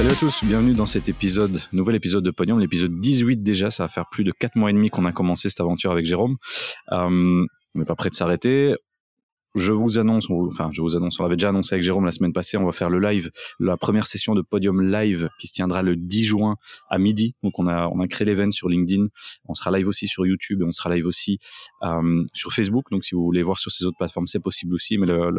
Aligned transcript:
Salut 0.00 0.12
à 0.12 0.16
tous, 0.16 0.44
bienvenue 0.44 0.72
dans 0.72 0.86
cet 0.86 1.10
épisode, 1.10 1.60
nouvel 1.74 1.94
épisode 1.94 2.24
de 2.24 2.30
Podium, 2.30 2.58
l'épisode 2.58 2.98
18 3.00 3.42
déjà, 3.42 3.68
ça 3.68 3.82
va 3.82 3.88
faire 3.90 4.06
plus 4.10 4.24
de 4.24 4.32
4 4.32 4.56
mois 4.56 4.70
et 4.70 4.72
demi 4.72 4.88
qu'on 4.88 5.04
a 5.04 5.12
commencé 5.12 5.50
cette 5.50 5.60
aventure 5.60 5.92
avec 5.92 6.06
Jérôme. 6.06 6.38
Euh, 6.90 7.44
on 7.74 7.78
n'est 7.78 7.84
pas 7.84 7.96
prêt 7.96 8.08
de 8.08 8.14
s'arrêter 8.14 8.76
je 9.54 9.72
vous 9.72 9.98
annonce, 9.98 10.28
enfin, 10.30 10.70
je 10.72 10.80
vous 10.80 10.96
annonce, 10.96 11.18
on 11.18 11.24
l'avait 11.24 11.36
déjà 11.36 11.48
annoncé 11.48 11.74
avec 11.74 11.84
Jérôme 11.84 12.04
la 12.04 12.12
semaine 12.12 12.32
passée, 12.32 12.56
on 12.56 12.64
va 12.64 12.72
faire 12.72 12.90
le 12.90 13.00
live, 13.00 13.30
la 13.58 13.76
première 13.76 14.06
session 14.06 14.34
de 14.34 14.42
podium 14.42 14.80
live 14.82 15.28
qui 15.38 15.48
se 15.48 15.52
tiendra 15.52 15.82
le 15.82 15.96
10 15.96 16.24
juin 16.24 16.56
à 16.88 16.98
midi. 16.98 17.34
Donc, 17.42 17.58
on 17.58 17.66
a, 17.66 17.88
on 17.88 18.00
a 18.00 18.06
créé 18.06 18.26
l'event 18.26 18.50
sur 18.50 18.68
LinkedIn. 18.68 19.06
On 19.46 19.54
sera 19.54 19.70
live 19.76 19.88
aussi 19.88 20.06
sur 20.06 20.26
YouTube 20.26 20.62
et 20.62 20.64
on 20.64 20.72
sera 20.72 20.94
live 20.94 21.06
aussi 21.06 21.38
euh, 21.82 22.24
sur 22.32 22.52
Facebook. 22.52 22.86
Donc, 22.90 23.04
si 23.04 23.14
vous 23.14 23.24
voulez 23.24 23.42
voir 23.42 23.58
sur 23.58 23.70
ces 23.70 23.84
autres 23.84 23.98
plateformes, 23.98 24.26
c'est 24.26 24.40
possible 24.40 24.74
aussi. 24.74 24.98
Mais 24.98 25.06
le, 25.06 25.30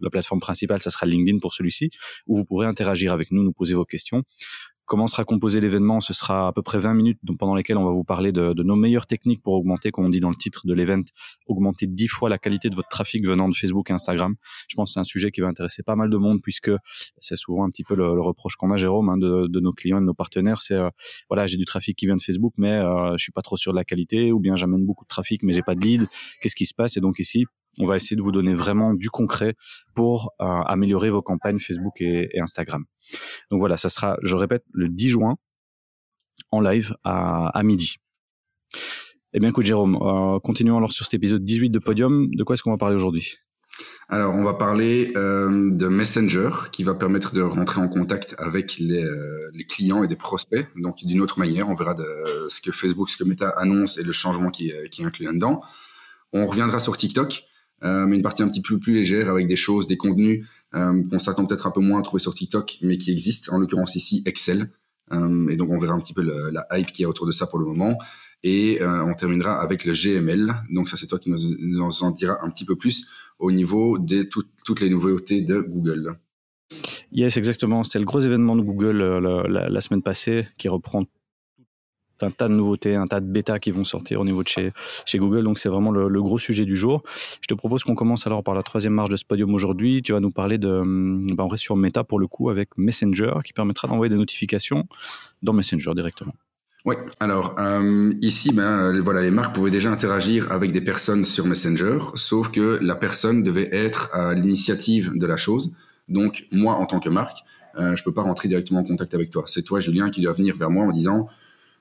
la 0.00 0.10
plateforme 0.10 0.40
principale, 0.40 0.80
ça 0.80 0.90
sera 0.90 1.06
LinkedIn 1.06 1.38
pour 1.38 1.54
celui-ci, 1.54 1.90
où 2.26 2.36
vous 2.36 2.44
pourrez 2.44 2.66
interagir 2.66 3.12
avec 3.12 3.30
nous, 3.30 3.42
nous 3.42 3.52
poser 3.52 3.74
vos 3.74 3.84
questions. 3.84 4.22
Comment 4.86 5.08
sera 5.08 5.24
composé 5.24 5.60
l'événement 5.60 6.00
Ce 6.00 6.14
sera 6.14 6.46
à 6.46 6.52
peu 6.52 6.62
près 6.62 6.78
20 6.78 6.94
minutes 6.94 7.18
pendant 7.38 7.56
lesquelles 7.56 7.76
on 7.76 7.84
va 7.84 7.90
vous 7.90 8.04
parler 8.04 8.30
de, 8.30 8.52
nos 8.62 8.76
meilleures 8.76 9.06
techniques 9.06 9.42
pour 9.42 9.54
augmenter, 9.54 9.90
comme 9.90 10.06
on 10.06 10.08
dit 10.08 10.20
dans 10.20 10.30
le 10.30 10.36
titre 10.36 10.66
de 10.66 10.72
l'event, 10.72 11.02
augmenter 11.46 11.86
10 11.88 12.06
fois 12.08 12.28
la 12.28 12.38
qualité 12.38 12.70
de 12.70 12.76
votre 12.76 12.88
trafic 12.88 13.26
venant 13.26 13.48
de 13.48 13.54
Facebook 13.54 13.90
et 13.90 13.92
Instagram. 13.92 14.36
Je 14.68 14.76
pense 14.76 14.90
que 14.90 14.94
c'est 14.94 15.00
un 15.00 15.04
sujet 15.04 15.32
qui 15.32 15.40
va 15.40 15.48
intéresser 15.48 15.82
pas 15.82 15.96
mal 15.96 16.08
de 16.08 16.16
monde 16.16 16.38
puisque 16.40 16.70
c'est 17.18 17.36
souvent 17.36 17.64
un 17.64 17.70
petit 17.70 17.82
peu 17.82 17.96
le, 17.96 18.20
reproche 18.20 18.56
qu'on 18.56 18.70
a, 18.70 18.76
Jérôme, 18.76 19.08
hein, 19.08 19.18
de, 19.18 19.48
de, 19.48 19.60
nos 19.60 19.72
clients 19.72 19.98
et 19.98 20.00
de 20.00 20.06
nos 20.06 20.14
partenaires. 20.14 20.60
C'est 20.60 20.74
euh, 20.74 20.88
voilà, 21.28 21.46
j'ai 21.46 21.56
du 21.56 21.64
trafic 21.64 21.96
qui 21.96 22.06
vient 22.06 22.16
de 22.16 22.22
Facebook, 22.22 22.54
mais 22.56 22.72
euh, 22.72 23.16
je 23.16 23.22
suis 23.22 23.32
pas 23.32 23.42
trop 23.42 23.56
sûr 23.56 23.72
de 23.72 23.76
la 23.76 23.84
qualité, 23.84 24.30
ou 24.30 24.38
bien 24.38 24.54
j'amène 24.54 24.86
beaucoup 24.86 25.04
de 25.04 25.08
trafic, 25.08 25.42
mais 25.42 25.52
j'ai 25.52 25.62
pas 25.62 25.74
de 25.74 25.80
lead. 25.80 26.06
Qu'est-ce 26.40 26.54
qui 26.54 26.66
se 26.66 26.74
passe? 26.74 26.96
Et 26.96 27.00
donc 27.00 27.18
ici, 27.18 27.46
on 27.78 27.86
va 27.86 27.96
essayer 27.96 28.16
de 28.16 28.22
vous 28.22 28.32
donner 28.32 28.54
vraiment 28.54 28.94
du 28.94 29.10
concret 29.10 29.54
pour 29.94 30.32
euh, 30.40 30.44
améliorer 30.44 31.10
vos 31.10 31.22
campagnes 31.22 31.58
Facebook 31.58 32.00
et, 32.00 32.28
Instagram. 32.40 32.84
Donc 33.50 33.60
voilà, 33.60 33.76
ça 33.76 33.88
sera, 33.88 34.16
je 34.22 34.36
répète, 34.36 34.64
le 34.72 34.88
10 34.88 35.08
juin 35.08 35.36
en 36.50 36.60
live 36.60 36.94
à, 37.04 37.60
midi. 37.62 37.96
Eh 39.32 39.40
bien, 39.40 39.50
écoute, 39.50 39.64
Jérôme, 39.64 39.98
euh, 40.00 40.38
continuons 40.40 40.78
alors 40.78 40.92
sur 40.92 41.04
cet 41.04 41.14
épisode 41.14 41.44
18 41.44 41.70
de 41.70 41.78
Podium. 41.78 42.28
De 42.34 42.44
quoi 42.44 42.54
est-ce 42.54 42.62
qu'on 42.62 42.70
va 42.70 42.78
parler 42.78 42.96
aujourd'hui? 42.96 43.36
Alors, 44.08 44.34
on 44.34 44.42
va 44.42 44.54
parler 44.54 45.12
euh, 45.16 45.70
de 45.70 45.88
Messenger 45.88 46.50
qui 46.72 46.84
va 46.84 46.94
permettre 46.94 47.32
de 47.32 47.42
rentrer 47.42 47.80
en 47.80 47.88
contact 47.88 48.34
avec 48.38 48.78
les, 48.78 49.04
clients 49.68 50.02
et 50.02 50.08
des 50.08 50.16
prospects. 50.16 50.66
Donc, 50.76 51.04
d'une 51.04 51.20
autre 51.20 51.38
manière, 51.38 51.68
on 51.68 51.74
verra 51.74 51.92
de, 51.92 52.06
ce 52.48 52.60
que 52.62 52.72
Facebook, 52.72 53.10
ce 53.10 53.18
que 53.18 53.24
Meta 53.24 53.50
annonce 53.50 53.98
et 53.98 54.02
le 54.02 54.12
changement 54.12 54.50
qui, 54.50 54.72
qui 54.90 55.02
est 55.02 55.04
inclus 55.04 55.26
là-dedans. 55.26 55.60
On 56.32 56.46
reviendra 56.46 56.80
sur 56.80 56.96
TikTok 56.96 57.44
mais 57.82 58.16
une 58.16 58.22
partie 58.22 58.42
un 58.42 58.48
petit 58.48 58.62
peu 58.62 58.78
plus 58.78 58.94
légère 58.94 59.30
avec 59.30 59.46
des 59.46 59.56
choses, 59.56 59.86
des 59.86 59.96
contenus 59.96 60.44
euh, 60.74 61.02
qu'on 61.08 61.18
s'attend 61.18 61.46
peut-être 61.46 61.66
un 61.66 61.70
peu 61.70 61.80
moins 61.80 62.00
à 62.00 62.02
trouver 62.02 62.20
sur 62.20 62.34
TikTok, 62.34 62.78
mais 62.82 62.98
qui 62.98 63.10
existent. 63.10 63.54
En 63.54 63.58
l'occurrence 63.58 63.94
ici, 63.94 64.22
Excel. 64.26 64.70
Euh, 65.12 65.48
et 65.48 65.56
donc 65.56 65.70
on 65.70 65.78
verra 65.78 65.94
un 65.94 66.00
petit 66.00 66.12
peu 66.12 66.22
la 66.22 66.66
hype 66.72 66.88
qui 66.88 67.04
est 67.04 67.06
autour 67.06 67.26
de 67.26 67.32
ça 67.32 67.46
pour 67.46 67.58
le 67.58 67.66
moment. 67.66 67.98
Et 68.42 68.78
on 68.82 69.14
terminera 69.14 69.60
avec 69.60 69.84
le 69.84 69.92
GML. 69.92 70.54
Donc 70.70 70.88
ça, 70.88 70.96
c'est 70.96 71.06
toi 71.06 71.18
qui 71.18 71.30
nous, 71.30 72.02
en 72.02 72.10
dira 72.10 72.38
un 72.44 72.50
petit 72.50 72.64
peu 72.64 72.76
plus 72.76 73.08
au 73.38 73.50
niveau 73.50 73.98
de 73.98 74.28
toutes 74.64 74.80
les 74.80 74.90
nouveautés 74.90 75.40
de 75.40 75.60
Google. 75.60 76.16
Yes, 77.10 77.36
exactement. 77.36 77.82
C'est 77.82 77.98
le 77.98 78.04
gros 78.04 78.20
événement 78.20 78.54
de 78.54 78.62
Google 78.62 79.02
la, 79.02 79.68
la, 79.68 79.80
semaine 79.80 80.02
passée 80.02 80.46
qui 80.58 80.68
reprend 80.68 81.04
un 82.22 82.30
tas 82.30 82.48
de 82.48 82.54
nouveautés, 82.54 82.94
un 82.94 83.06
tas 83.06 83.20
de 83.20 83.26
bêtas 83.26 83.58
qui 83.58 83.70
vont 83.70 83.84
sortir 83.84 84.20
au 84.20 84.24
niveau 84.24 84.42
de 84.42 84.48
chez, 84.48 84.72
Google. 85.14 85.44
Donc, 85.44 85.58
c'est 85.58 85.68
vraiment 85.68 85.90
le, 85.90 86.22
gros 86.22 86.38
sujet 86.38 86.64
du 86.64 86.76
jour. 86.76 87.02
Je 87.40 87.46
te 87.46 87.54
propose 87.54 87.84
qu'on 87.84 87.94
commence 87.94 88.26
alors 88.26 88.42
par 88.42 88.54
la 88.54 88.62
troisième 88.62 88.94
marche 88.94 89.10
de 89.10 89.16
ce 89.16 89.24
podium 89.24 89.52
aujourd'hui. 89.54 90.02
Tu 90.02 90.12
vas 90.12 90.20
nous 90.20 90.30
parler 90.30 90.58
de, 90.58 90.82
ben, 90.84 91.44
on 91.44 91.48
reste 91.48 91.62
sur 91.62 91.76
Meta 91.76 92.04
pour 92.04 92.18
le 92.18 92.26
coup 92.26 92.50
avec 92.50 92.70
Messenger 92.76 93.34
qui 93.44 93.52
permettra 93.52 93.88
d'envoyer 93.88 94.10
des 94.10 94.18
notifications 94.18 94.86
dans 95.42 95.52
Messenger 95.52 95.92
directement. 95.94 96.32
Oui, 96.86 96.94
alors 97.18 97.56
euh, 97.58 98.12
ici, 98.22 98.52
ben, 98.52 99.00
voilà, 99.00 99.20
les 99.20 99.32
marques 99.32 99.52
pouvaient 99.52 99.72
déjà 99.72 99.90
interagir 99.90 100.52
avec 100.52 100.70
des 100.70 100.80
personnes 100.80 101.24
sur 101.24 101.44
Messenger, 101.44 101.98
sauf 102.14 102.52
que 102.52 102.78
la 102.80 102.94
personne 102.94 103.42
devait 103.42 103.68
être 103.72 104.08
à 104.14 104.34
l'initiative 104.34 105.12
de 105.16 105.26
la 105.26 105.36
chose. 105.36 105.74
Donc, 106.08 106.46
moi, 106.52 106.74
en 106.74 106.86
tant 106.86 107.00
que 107.00 107.08
marque, 107.08 107.38
euh, 107.78 107.96
je 107.96 108.04
peux 108.04 108.12
pas 108.12 108.22
rentrer 108.22 108.48
directement 108.48 108.80
en 108.80 108.84
contact 108.84 109.14
avec 109.14 109.30
toi. 109.30 109.44
C'est 109.46 109.62
toi, 109.62 109.80
Julien, 109.80 110.10
qui 110.10 110.20
dois 110.20 110.32
venir 110.32 110.56
vers 110.56 110.70
moi 110.70 110.84
en 110.84 110.92
disant 110.92 111.28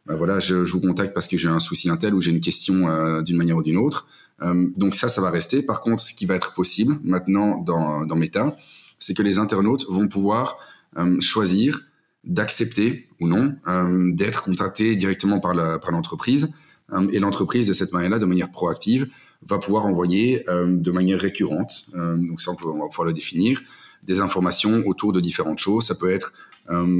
bah 0.05 0.15
voilà, 0.15 0.39
je, 0.39 0.65
je, 0.65 0.71
vous 0.71 0.81
contacte 0.81 1.13
parce 1.13 1.27
que 1.27 1.37
j'ai 1.37 1.47
un 1.47 1.59
souci 1.59 1.89
intel 1.89 2.13
ou 2.13 2.21
j'ai 2.21 2.31
une 2.31 2.41
question 2.41 2.87
euh, 2.87 3.21
d'une 3.21 3.37
manière 3.37 3.57
ou 3.57 3.63
d'une 3.63 3.77
autre. 3.77 4.05
Euh, 4.41 4.67
donc 4.75 4.95
ça, 4.95 5.09
ça 5.09 5.21
va 5.21 5.29
rester. 5.29 5.61
Par 5.61 5.81
contre, 5.81 6.01
ce 6.01 6.13
qui 6.13 6.25
va 6.25 6.35
être 6.35 6.53
possible 6.53 6.97
maintenant 7.03 7.57
dans, 7.61 8.05
dans 8.05 8.15
Meta, 8.15 8.55
c'est 8.99 9.13
que 9.13 9.23
les 9.23 9.39
internautes 9.39 9.85
vont 9.89 10.07
pouvoir 10.07 10.57
euh, 10.97 11.19
choisir 11.21 11.81
d'accepter 12.23 13.07
ou 13.19 13.27
non 13.27 13.55
euh, 13.67 14.11
d'être 14.13 14.43
contactés 14.43 14.95
directement 14.95 15.39
par 15.39 15.53
l'entreprise. 15.53 16.47
Par 16.89 17.01
et 17.11 17.19
l'entreprise, 17.19 17.67
de 17.67 17.73
cette 17.73 17.93
manière-là, 17.93 18.19
de 18.19 18.25
manière 18.25 18.51
proactive, 18.51 19.07
va 19.47 19.57
pouvoir 19.57 19.87
envoyer 19.87 20.43
de 20.47 20.91
manière 20.91 21.19
récurrente, 21.19 21.87
donc 21.93 22.41
ça 22.41 22.51
on, 22.51 22.67
on, 22.67 22.83
va 22.83 22.87
pouvoir 22.89 23.07
le 23.07 23.13
définir, 23.13 23.61
des 24.03 24.21
informations 24.21 24.83
autour 24.85 25.11
de 25.11 25.19
différentes 25.19 25.57
choses. 25.57 25.85
Ça 25.85 25.95
peut 25.95 26.11
être 26.11 26.33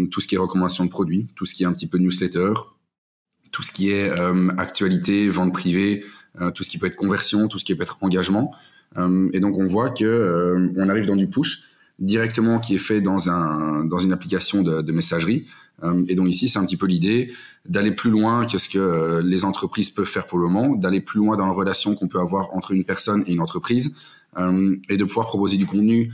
tout 0.09 0.21
ce 0.21 0.27
qui 0.27 0.35
est 0.35 0.37
recommandation 0.39 0.85
de 0.85 0.89
produits, 0.89 1.27
tout 1.35 1.45
ce 1.45 1.53
qui 1.53 1.63
est 1.63 1.65
un 1.67 1.73
petit 1.73 1.87
peu 1.87 1.99
newsletter, 1.99 2.53
tout 3.55 3.63
ce 3.63 3.71
qui 3.71 3.89
est 3.89 4.09
euh, 4.09 4.49
actualité, 4.57 5.29
vente 5.29 5.53
privée, 5.53 6.03
euh, 6.41 6.51
tout 6.51 6.63
ce 6.63 6.69
qui 6.69 6.77
peut 6.77 6.87
être 6.87 6.97
conversion, 6.97 7.47
tout 7.47 7.57
ce 7.57 7.63
qui 7.63 7.73
peut 7.73 7.83
être 7.83 7.97
engagement. 8.01 8.53
Euh, 8.97 9.29
et 9.31 9.39
donc 9.39 9.57
on 9.57 9.65
voit 9.65 9.91
que 9.91 10.73
on 10.75 10.89
arrive 10.89 11.05
dans 11.05 11.15
du 11.15 11.27
push 11.27 11.63
directement 11.97 12.59
qui 12.59 12.75
est 12.75 12.79
fait 12.79 12.99
dans 12.99 13.29
un 13.29 13.85
dans 13.85 13.97
une 13.97 14.11
application 14.11 14.61
de, 14.61 14.91
messagerie. 14.91 15.45
et 16.09 16.15
donc 16.15 16.27
ici 16.27 16.49
c'est 16.49 16.59
un 16.59 16.65
petit 16.65 16.75
peu 16.75 16.85
l'idée 16.85 17.31
d'aller 17.65 17.91
plus 17.91 18.11
loin 18.11 18.45
que 18.45 18.57
ce 18.57 18.67
que 18.67 19.21
les 19.23 19.45
entreprises 19.45 19.89
peuvent 19.89 20.13
faire 20.15 20.27
pour 20.27 20.37
le 20.37 20.49
moment, 20.49 20.75
d'aller 20.75 20.99
plus 20.99 21.19
loin 21.19 21.37
dans 21.37 21.45
la 21.45 21.53
relation 21.53 21.95
qu'on 21.95 22.09
peut 22.09 22.19
avoir 22.19 22.53
entre 22.53 22.71
une 22.73 22.83
personne 22.83 23.23
et 23.25 23.31
une 23.31 23.41
entreprise, 23.41 23.95
et 24.89 24.97
de 24.97 25.05
pouvoir 25.05 25.27
proposer 25.27 25.55
du 25.55 25.65
contenu 25.65 26.11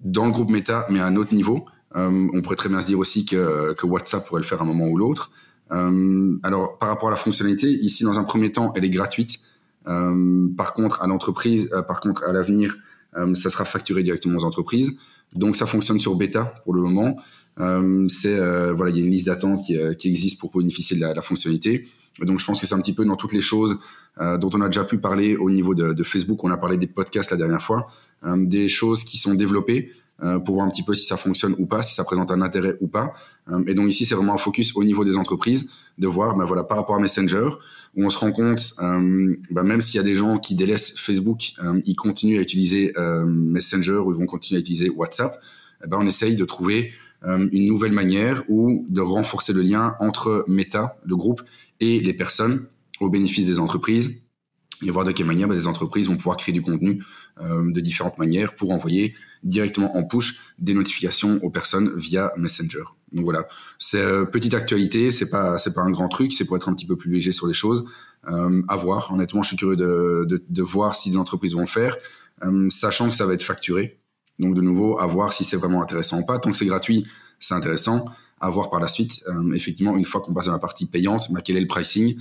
dans 0.00 0.26
le 0.26 0.32
groupe 0.32 0.50
Meta, 0.50 0.86
mais 0.90 0.98
à 0.98 1.06
un 1.06 1.14
autre 1.14 1.32
niveau. 1.32 1.66
on 1.94 2.40
pourrait 2.42 2.56
très 2.62 2.68
bien 2.68 2.80
se 2.80 2.88
dire 2.88 2.98
aussi 2.98 3.24
que, 3.24 3.72
que 3.74 3.86
WhatsApp 3.86 4.26
pourrait 4.26 4.42
le 4.42 4.46
faire 4.46 4.60
à 4.60 4.64
un 4.64 4.66
moment 4.72 4.88
ou 4.88 4.96
l'autre. 4.96 5.30
Euh, 5.72 6.38
alors, 6.42 6.78
par 6.78 6.88
rapport 6.88 7.08
à 7.08 7.10
la 7.10 7.16
fonctionnalité, 7.16 7.68
ici, 7.68 8.04
dans 8.04 8.18
un 8.18 8.24
premier 8.24 8.52
temps, 8.52 8.72
elle 8.76 8.84
est 8.84 8.90
gratuite. 8.90 9.40
Euh, 9.86 10.48
par 10.56 10.74
contre, 10.74 11.02
à 11.02 11.06
l'entreprise, 11.06 11.68
euh, 11.72 11.82
par 11.82 12.00
contre, 12.00 12.24
à 12.24 12.32
l'avenir, 12.32 12.76
ça 13.32 13.48
sera 13.48 13.64
facturé 13.64 14.02
directement 14.02 14.38
aux 14.38 14.44
entreprises. 14.44 14.98
Donc, 15.34 15.56
ça 15.56 15.64
fonctionne 15.64 15.98
sur 15.98 16.16
bêta 16.16 16.52
pour 16.64 16.74
le 16.74 16.82
moment. 16.82 17.16
c'est 18.10 18.36
voilà, 18.72 18.90
il 18.90 18.98
y 18.98 19.00
a 19.00 19.04
une 19.06 19.10
liste 19.10 19.24
d'attente 19.24 19.62
qui, 19.64 19.78
qui, 19.96 20.08
existe 20.08 20.38
pour 20.38 20.52
bénéficier 20.54 20.96
de 20.96 21.00
la, 21.00 21.14
la, 21.14 21.22
fonctionnalité. 21.22 21.88
Donc, 22.20 22.40
je 22.40 22.44
pense 22.44 22.60
que 22.60 22.66
c'est 22.66 22.74
un 22.74 22.80
petit 22.80 22.92
peu 22.92 23.06
dans 23.06 23.16
toutes 23.16 23.32
les 23.32 23.40
choses 23.40 23.80
dont 24.20 24.50
on 24.52 24.60
a 24.60 24.66
déjà 24.66 24.84
pu 24.84 24.98
parler 24.98 25.34
au 25.34 25.48
niveau 25.48 25.74
de, 25.74 25.94
de, 25.94 26.04
Facebook. 26.04 26.44
On 26.44 26.50
a 26.50 26.58
parlé 26.58 26.76
des 26.76 26.86
podcasts 26.86 27.30
la 27.30 27.38
dernière 27.38 27.62
fois, 27.62 27.86
des 28.22 28.68
choses 28.68 29.02
qui 29.02 29.16
sont 29.16 29.32
développées 29.32 29.92
euh, 29.92 30.04
pour 30.44 30.54
voir 30.54 30.66
un 30.66 30.70
petit 30.70 30.82
peu 30.82 30.94
si 30.94 31.06
ça 31.06 31.16
fonctionne 31.16 31.54
ou 31.58 31.66
pas, 31.66 31.82
si 31.82 31.94
ça 31.94 32.04
présente 32.04 32.30
un 32.30 32.40
intérêt 32.40 32.76
ou 32.80 32.88
pas. 32.88 33.12
Euh, 33.50 33.62
et 33.66 33.74
donc 33.74 33.88
ici, 33.88 34.04
c'est 34.04 34.14
vraiment 34.14 34.34
un 34.34 34.38
focus 34.38 34.74
au 34.74 34.84
niveau 34.84 35.04
des 35.04 35.18
entreprises, 35.18 35.70
de 35.98 36.06
voir, 36.06 36.36
ben 36.36 36.44
voilà, 36.44 36.64
par 36.64 36.78
rapport 36.78 36.96
à 36.96 37.00
Messenger, 37.00 37.48
où 37.94 38.04
on 38.04 38.10
se 38.10 38.18
rend 38.18 38.32
compte, 38.32 38.74
euh, 38.80 39.36
ben 39.50 39.62
même 39.62 39.80
s'il 39.80 39.98
y 39.98 40.00
a 40.00 40.04
des 40.04 40.14
gens 40.16 40.38
qui 40.38 40.54
délaissent 40.54 40.98
Facebook, 40.98 41.52
ils 41.84 41.96
continuent 41.96 42.38
à 42.38 42.42
utiliser 42.42 42.92
Messenger 43.26 43.98
ou 43.98 44.12
ils 44.12 44.18
vont 44.18 44.26
continuer 44.26 44.58
à 44.58 44.60
utiliser 44.60 44.90
WhatsApp, 44.90 45.40
eh 45.84 45.88
ben 45.88 45.98
on 46.00 46.06
essaye 46.06 46.36
de 46.36 46.44
trouver 46.44 46.92
une 47.24 47.66
nouvelle 47.66 47.92
manière 47.92 48.44
ou 48.48 48.86
de 48.88 49.00
renforcer 49.00 49.52
le 49.52 49.62
lien 49.62 49.96
entre 50.00 50.44
Meta, 50.46 50.98
le 51.04 51.16
groupe, 51.16 51.42
et 51.80 52.00
les 52.00 52.12
personnes 52.12 52.66
au 53.00 53.08
bénéfice 53.08 53.46
des 53.46 53.58
entreprises 53.58 54.22
et 54.84 54.90
voir 54.90 55.04
de 55.04 55.12
quelle 55.12 55.26
manière 55.26 55.48
bah, 55.48 55.54
des 55.54 55.66
entreprises 55.66 56.08
vont 56.08 56.16
pouvoir 56.16 56.36
créer 56.36 56.52
du 56.52 56.62
contenu 56.62 57.02
euh, 57.40 57.70
de 57.70 57.80
différentes 57.80 58.18
manières 58.18 58.54
pour 58.54 58.70
envoyer 58.70 59.14
directement 59.42 59.96
en 59.96 60.04
push 60.04 60.40
des 60.58 60.74
notifications 60.74 61.38
aux 61.42 61.50
personnes 61.50 61.92
via 61.96 62.32
Messenger. 62.36 62.84
Donc 63.12 63.24
voilà, 63.24 63.46
c'est 63.78 64.00
euh, 64.00 64.24
petite 64.24 64.54
actualité, 64.54 65.10
c'est 65.10 65.30
pas 65.30 65.58
c'est 65.58 65.74
pas 65.74 65.82
un 65.82 65.90
grand 65.90 66.08
truc, 66.08 66.32
c'est 66.32 66.44
pour 66.44 66.56
être 66.56 66.68
un 66.68 66.74
petit 66.74 66.86
peu 66.86 66.96
plus 66.96 67.10
léger 67.10 67.32
sur 67.32 67.46
les 67.46 67.54
choses. 67.54 67.86
Euh, 68.28 68.62
à 68.68 68.76
voir. 68.76 69.12
Honnêtement, 69.12 69.42
je 69.42 69.48
suis 69.48 69.56
curieux 69.56 69.76
de, 69.76 70.44
de, 70.48 70.62
voir 70.62 70.96
si 70.96 71.10
des 71.10 71.16
entreprises 71.16 71.54
vont 71.54 71.60
le 71.60 71.66
faire, 71.68 71.96
euh, 72.44 72.68
sachant 72.70 73.08
que 73.08 73.14
ça 73.14 73.24
va 73.24 73.34
être 73.34 73.42
facturé. 73.42 74.00
Donc 74.40 74.54
de 74.54 74.60
nouveau, 74.60 74.98
à 74.98 75.06
voir 75.06 75.32
si 75.32 75.44
c'est 75.44 75.56
vraiment 75.56 75.80
intéressant 75.80 76.20
ou 76.20 76.26
pas. 76.26 76.38
Tant 76.38 76.50
que 76.50 76.56
c'est 76.56 76.66
gratuit, 76.66 77.06
c'est 77.38 77.54
intéressant. 77.54 78.06
À 78.40 78.50
voir 78.50 78.68
par 78.68 78.80
la 78.80 78.88
suite. 78.88 79.22
Euh, 79.28 79.52
effectivement, 79.52 79.96
une 79.96 80.04
fois 80.04 80.20
qu'on 80.20 80.34
passe 80.34 80.46
dans 80.46 80.52
la 80.52 80.58
partie 80.58 80.86
payante, 80.86 81.32
bah, 81.32 81.40
quel 81.42 81.56
est 81.56 81.60
le 81.60 81.68
pricing 81.68 82.18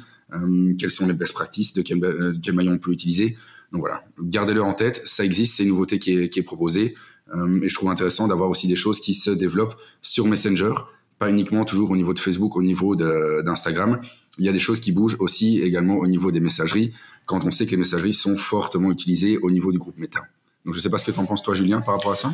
quelles 0.78 0.92
sont 0.92 1.08
les 1.08 1.14
best 1.14 1.34
practices, 1.34 1.74
de 1.74 1.82
quel, 1.82 2.04
euh, 2.04 2.34
quel 2.42 2.56
maillon 2.56 2.74
on 2.74 2.78
peut 2.78 2.92
utiliser. 2.92 3.38
Donc 3.72 3.82
voilà, 3.82 4.04
gardez-le 4.20 4.62
en 4.62 4.74
tête, 4.74 5.02
ça 5.06 5.24
existe, 5.24 5.56
c'est 5.56 5.64
une 5.64 5.70
nouveauté 5.70 6.00
qui 6.00 6.18
est, 6.18 6.30
qui 6.30 6.40
est 6.40 6.44
proposée. 6.44 6.96
Euh, 7.36 7.62
et 7.62 7.70
je 7.70 7.76
trouve 7.76 7.90
intéressant 7.90 8.28
d'avoir 8.28 8.50
aussi 8.50 8.68
des 8.68 8.76
choses 8.76 9.00
qui 9.00 9.14
se 9.14 9.32
développent 9.32 9.76
sur 10.02 10.28
Messenger, 10.28 10.74
pas 11.20 11.30
uniquement 11.30 11.66
toujours 11.66 11.92
au 11.92 11.98
niveau 11.98 12.14
de 12.14 12.20
Facebook, 12.20 12.56
au 12.56 12.64
niveau 12.64 12.96
d'Instagram. 12.96 14.02
Il 14.38 14.46
y 14.46 14.50
a 14.50 14.52
des 14.52 14.60
choses 14.60 14.80
qui 14.80 14.92
bougent 14.92 15.18
aussi 15.20 15.62
également 15.62 15.98
au 15.98 16.08
niveau 16.08 16.32
des 16.32 16.42
messageries, 16.42 16.94
quand 17.26 17.46
on 17.46 17.52
sait 17.52 17.66
que 17.66 17.72
les 17.72 17.78
messageries 17.78 18.14
sont 18.14 18.38
fortement 18.38 18.92
utilisées 18.92 19.38
au 19.38 19.50
niveau 19.50 19.72
du 19.72 19.80
groupe 19.80 19.98
Meta. 19.98 20.22
Donc 20.66 20.74
je 20.74 20.80
ne 20.80 20.84
sais 20.84 20.90
pas 20.90 20.98
ce 20.98 21.06
que 21.06 21.12
tu 21.12 21.20
en 21.20 21.26
penses 21.26 21.42
toi, 21.42 21.54
Julien, 21.54 21.82
par 21.82 21.96
rapport 21.96 22.12
à 22.12 22.16
ça? 22.16 22.34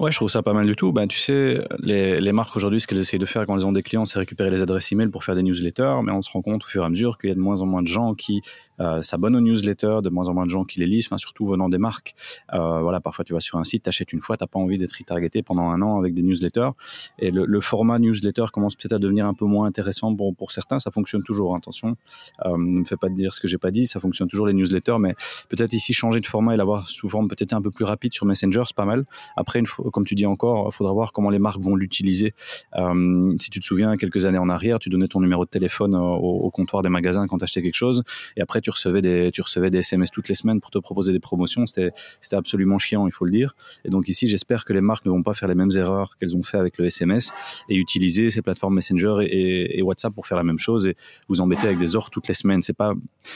Ouais, 0.00 0.10
je 0.10 0.16
trouve 0.16 0.30
ça 0.30 0.42
pas 0.42 0.54
mal 0.54 0.66
du 0.66 0.76
tout. 0.76 0.92
Ben, 0.92 1.06
tu 1.06 1.18
sais, 1.18 1.62
les, 1.78 2.22
les 2.22 2.32
marques 2.32 2.56
aujourd'hui, 2.56 2.80
ce 2.80 2.86
qu'elles 2.86 3.00
essayent 3.00 3.18
de 3.18 3.26
faire 3.26 3.44
quand 3.44 3.54
elles 3.54 3.66
ont 3.66 3.72
des 3.72 3.82
clients, 3.82 4.06
c'est 4.06 4.18
récupérer 4.18 4.50
les 4.50 4.62
adresses 4.62 4.90
email 4.92 5.08
pour 5.08 5.24
faire 5.24 5.34
des 5.34 5.42
newsletters. 5.42 5.96
Mais 6.02 6.10
on 6.10 6.22
se 6.22 6.30
rend 6.30 6.40
compte 6.40 6.64
au 6.64 6.66
fur 6.66 6.82
et 6.82 6.86
à 6.86 6.88
mesure 6.88 7.18
qu'il 7.18 7.28
y 7.28 7.32
a 7.32 7.34
de 7.34 7.40
moins 7.40 7.60
en 7.60 7.66
moins 7.66 7.82
de 7.82 7.86
gens 7.86 8.14
qui 8.14 8.40
euh, 8.80 9.02
s'abonnent 9.02 9.36
aux 9.36 9.42
newsletters, 9.42 9.98
de 10.02 10.08
moins 10.08 10.28
en 10.28 10.32
moins 10.32 10.46
de 10.46 10.50
gens 10.50 10.64
qui 10.64 10.78
les 10.78 10.86
lisent, 10.86 11.04
enfin, 11.06 11.18
surtout 11.18 11.46
venant 11.46 11.68
des 11.68 11.76
marques. 11.76 12.14
Euh, 12.54 12.80
voilà, 12.80 13.00
parfois 13.00 13.26
tu 13.26 13.34
vas 13.34 13.40
sur 13.40 13.58
un 13.58 13.64
site, 13.64 13.82
t'achètes 13.82 14.14
une 14.14 14.22
fois, 14.22 14.38
t'as 14.38 14.46
pas 14.46 14.58
envie 14.58 14.78
d'être 14.78 14.96
retargeté 14.96 15.42
pendant 15.42 15.68
un 15.68 15.82
an 15.82 15.98
avec 15.98 16.14
des 16.14 16.22
newsletters. 16.22 16.70
Et 17.18 17.30
le, 17.30 17.44
le 17.44 17.60
format 17.60 17.98
newsletter 17.98 18.46
commence 18.54 18.76
peut-être 18.76 18.94
à 18.94 18.98
devenir 18.98 19.26
un 19.26 19.34
peu 19.34 19.44
moins 19.44 19.66
intéressant 19.66 20.16
pour, 20.16 20.34
pour 20.34 20.50
certains. 20.50 20.78
Ça 20.78 20.90
fonctionne 20.90 21.22
toujours, 21.24 21.54
attention. 21.54 21.98
Euh, 22.46 22.56
ne 22.56 22.78
me 22.78 22.84
fais 22.84 22.96
pas 22.96 23.10
dire 23.10 23.34
ce 23.34 23.40
que 23.40 23.48
j'ai 23.48 23.58
pas 23.58 23.70
dit. 23.70 23.86
Ça 23.86 24.00
fonctionne 24.00 24.28
toujours 24.28 24.46
les 24.46 24.54
newsletters, 24.54 24.96
mais 24.98 25.14
peut-être 25.50 25.74
ici 25.74 25.92
changer 25.92 26.20
de 26.20 26.26
format 26.26 26.54
et 26.54 26.56
l'avoir 26.56 26.88
sous 26.88 27.10
forme 27.10 27.28
peut-être 27.28 27.52
un 27.52 27.60
peu 27.60 27.70
plus 27.70 27.84
rapide 27.84 28.14
sur 28.14 28.24
Messenger, 28.24 28.62
c'est 28.66 28.74
pas 28.76 28.86
mal. 28.86 29.04
Après, 29.36 29.58
une 29.58 29.66
fois, 29.66 29.89
comme 29.90 30.04
tu 30.04 30.14
dis 30.14 30.26
encore, 30.26 30.68
il 30.72 30.74
faudra 30.74 30.92
voir 30.92 31.12
comment 31.12 31.30
les 31.30 31.38
marques 31.38 31.60
vont 31.60 31.76
l'utiliser. 31.76 32.34
Euh, 32.76 33.34
si 33.40 33.50
tu 33.50 33.60
te 33.60 33.64
souviens, 33.64 33.96
quelques 33.96 34.26
années 34.26 34.38
en 34.38 34.48
arrière, 34.48 34.78
tu 34.78 34.88
donnais 34.88 35.08
ton 35.08 35.20
numéro 35.20 35.44
de 35.44 35.50
téléphone 35.50 35.94
au, 35.94 36.16
au 36.16 36.50
comptoir 36.50 36.82
des 36.82 36.88
magasins 36.88 37.26
quand 37.26 37.38
tu 37.38 37.44
achetais 37.44 37.62
quelque 37.62 37.74
chose, 37.74 38.02
et 38.36 38.40
après 38.40 38.60
tu 38.60 38.70
recevais 38.70 39.02
des, 39.02 39.30
tu 39.32 39.42
recevais 39.42 39.70
des 39.70 39.78
SMS 39.78 40.10
toutes 40.10 40.28
les 40.28 40.34
semaines 40.34 40.60
pour 40.60 40.70
te 40.70 40.78
proposer 40.78 41.12
des 41.12 41.20
promotions. 41.20 41.66
C'était, 41.66 41.92
absolument 42.32 42.78
chiant, 42.78 43.06
il 43.06 43.12
faut 43.12 43.24
le 43.24 43.32
dire. 43.32 43.54
Et 43.84 43.90
donc 43.90 44.08
ici, 44.08 44.26
j'espère 44.26 44.64
que 44.64 44.72
les 44.72 44.80
marques 44.80 45.04
ne 45.04 45.10
vont 45.10 45.22
pas 45.22 45.34
faire 45.34 45.48
les 45.48 45.54
mêmes 45.54 45.70
erreurs 45.76 46.16
qu'elles 46.18 46.36
ont 46.36 46.42
fait 46.42 46.58
avec 46.58 46.78
le 46.78 46.86
SMS 46.86 47.32
et 47.68 47.76
utiliser 47.76 48.30
ces 48.30 48.42
plateformes 48.42 48.74
Messenger 48.74 49.16
et, 49.22 49.82
WhatsApp 49.82 50.14
pour 50.14 50.26
faire 50.26 50.36
la 50.36 50.44
même 50.44 50.58
chose 50.58 50.86
et 50.86 50.96
vous 51.28 51.40
embêter 51.40 51.66
avec 51.66 51.78
des 51.78 51.96
offres 51.96 52.10
toutes 52.10 52.28
les 52.28 52.34
semaines. 52.34 52.62
C'est 52.62 52.76
pas, 52.76 52.92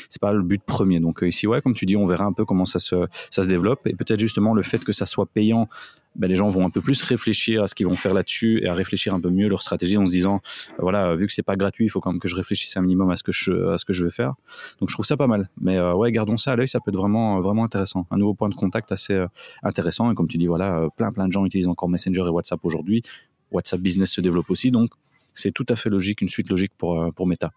c'est 0.08 0.20
pas 0.20 0.32
le 0.32 0.42
but 0.42 0.62
premier. 0.62 1.00
Donc 1.00 1.22
euh, 1.22 1.28
ici, 1.28 1.46
ouais, 1.46 1.60
comme 1.60 1.74
tu 1.74 1.86
dis, 1.86 1.96
on 1.96 2.06
verra 2.06 2.24
un 2.24 2.32
peu 2.32 2.44
comment 2.44 2.66
ça 2.66 2.78
se, 2.78 3.06
ça 3.30 3.42
se 3.42 3.48
développe 3.48 3.86
et 3.86 3.94
peut-être 3.94 4.20
justement 4.20 4.54
le 4.54 4.62
fait 4.62 4.84
que 4.84 4.92
ça 4.92 5.06
soit 5.06 5.26
payant 5.26 5.68
ben, 6.16 6.28
les 6.28 6.36
gens 6.36 6.48
vont 6.48 6.64
un 6.64 6.70
peu 6.70 6.80
plus 6.80 7.02
réfléchir 7.02 7.62
à 7.62 7.68
ce 7.68 7.74
qu'ils 7.74 7.86
vont 7.86 7.94
faire 7.94 8.14
là-dessus 8.14 8.62
et 8.62 8.68
à 8.68 8.74
réfléchir 8.74 9.14
un 9.14 9.20
peu 9.20 9.30
mieux 9.30 9.48
leur 9.48 9.62
stratégie 9.62 9.96
en 9.96 10.06
se 10.06 10.12
disant 10.12 10.40
voilà 10.78 11.14
vu 11.16 11.26
que 11.26 11.32
c'est 11.32 11.42
pas 11.42 11.56
gratuit 11.56 11.86
il 11.86 11.88
faut 11.88 12.00
quand 12.00 12.12
même 12.12 12.20
que 12.20 12.28
je 12.28 12.36
réfléchisse 12.36 12.76
un 12.76 12.82
minimum 12.82 13.10
à 13.10 13.16
ce 13.16 13.22
que 13.22 13.32
je 13.32 13.72
à 13.72 13.78
ce 13.78 13.84
que 13.84 13.92
je 13.92 14.04
veux 14.04 14.10
faire. 14.10 14.34
Donc 14.80 14.88
je 14.88 14.94
trouve 14.94 15.06
ça 15.06 15.16
pas 15.16 15.26
mal. 15.26 15.50
Mais 15.60 15.76
euh, 15.76 15.94
ouais 15.94 16.12
gardons 16.12 16.36
ça 16.36 16.52
à 16.52 16.56
l'œil 16.56 16.68
ça 16.68 16.80
peut 16.80 16.90
être 16.90 16.96
vraiment 16.96 17.40
vraiment 17.40 17.64
intéressant. 17.64 18.06
Un 18.10 18.16
nouveau 18.16 18.34
point 18.34 18.48
de 18.48 18.54
contact 18.54 18.92
assez 18.92 19.14
euh, 19.14 19.26
intéressant. 19.62 20.10
Et 20.10 20.14
comme 20.14 20.28
tu 20.28 20.38
dis 20.38 20.46
voilà 20.46 20.78
euh, 20.78 20.88
plein 20.96 21.12
plein 21.12 21.26
de 21.26 21.32
gens 21.32 21.44
utilisent 21.44 21.68
encore 21.68 21.88
Messenger 21.88 22.22
et 22.26 22.30
WhatsApp 22.30 22.60
aujourd'hui. 22.64 23.02
WhatsApp 23.50 23.80
Business 23.80 24.10
se 24.10 24.20
développe 24.20 24.50
aussi. 24.50 24.70
Donc 24.70 24.90
c'est 25.34 25.52
tout 25.52 25.66
à 25.68 25.76
fait 25.76 25.90
logique 25.90 26.22
une 26.22 26.28
suite 26.28 26.48
logique 26.50 26.72
pour 26.78 27.12
pour 27.14 27.26
Meta 27.26 27.52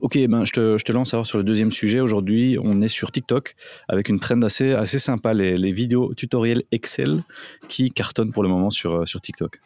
Ok, 0.00 0.18
ben 0.28 0.44
je 0.44 0.52
te, 0.52 0.92
lance 0.92 1.14
alors 1.14 1.26
sur 1.26 1.38
le 1.38 1.44
deuxième 1.44 1.70
sujet. 1.70 2.00
Aujourd'hui, 2.00 2.58
on 2.62 2.80
est 2.80 2.88
sur 2.88 3.12
TikTok 3.12 3.54
avec 3.88 4.08
une 4.08 4.18
trend 4.18 4.42
assez, 4.42 4.72
assez 4.72 4.98
sympa, 4.98 5.34
les, 5.34 5.72
vidéos 5.72 6.14
tutoriels 6.14 6.62
Excel 6.72 7.22
qui 7.68 7.90
cartonnent 7.90 8.32
pour 8.32 8.42
le 8.42 8.48
moment 8.48 8.70
sur, 8.70 9.06
sur 9.06 9.20
TikTok. 9.20 9.60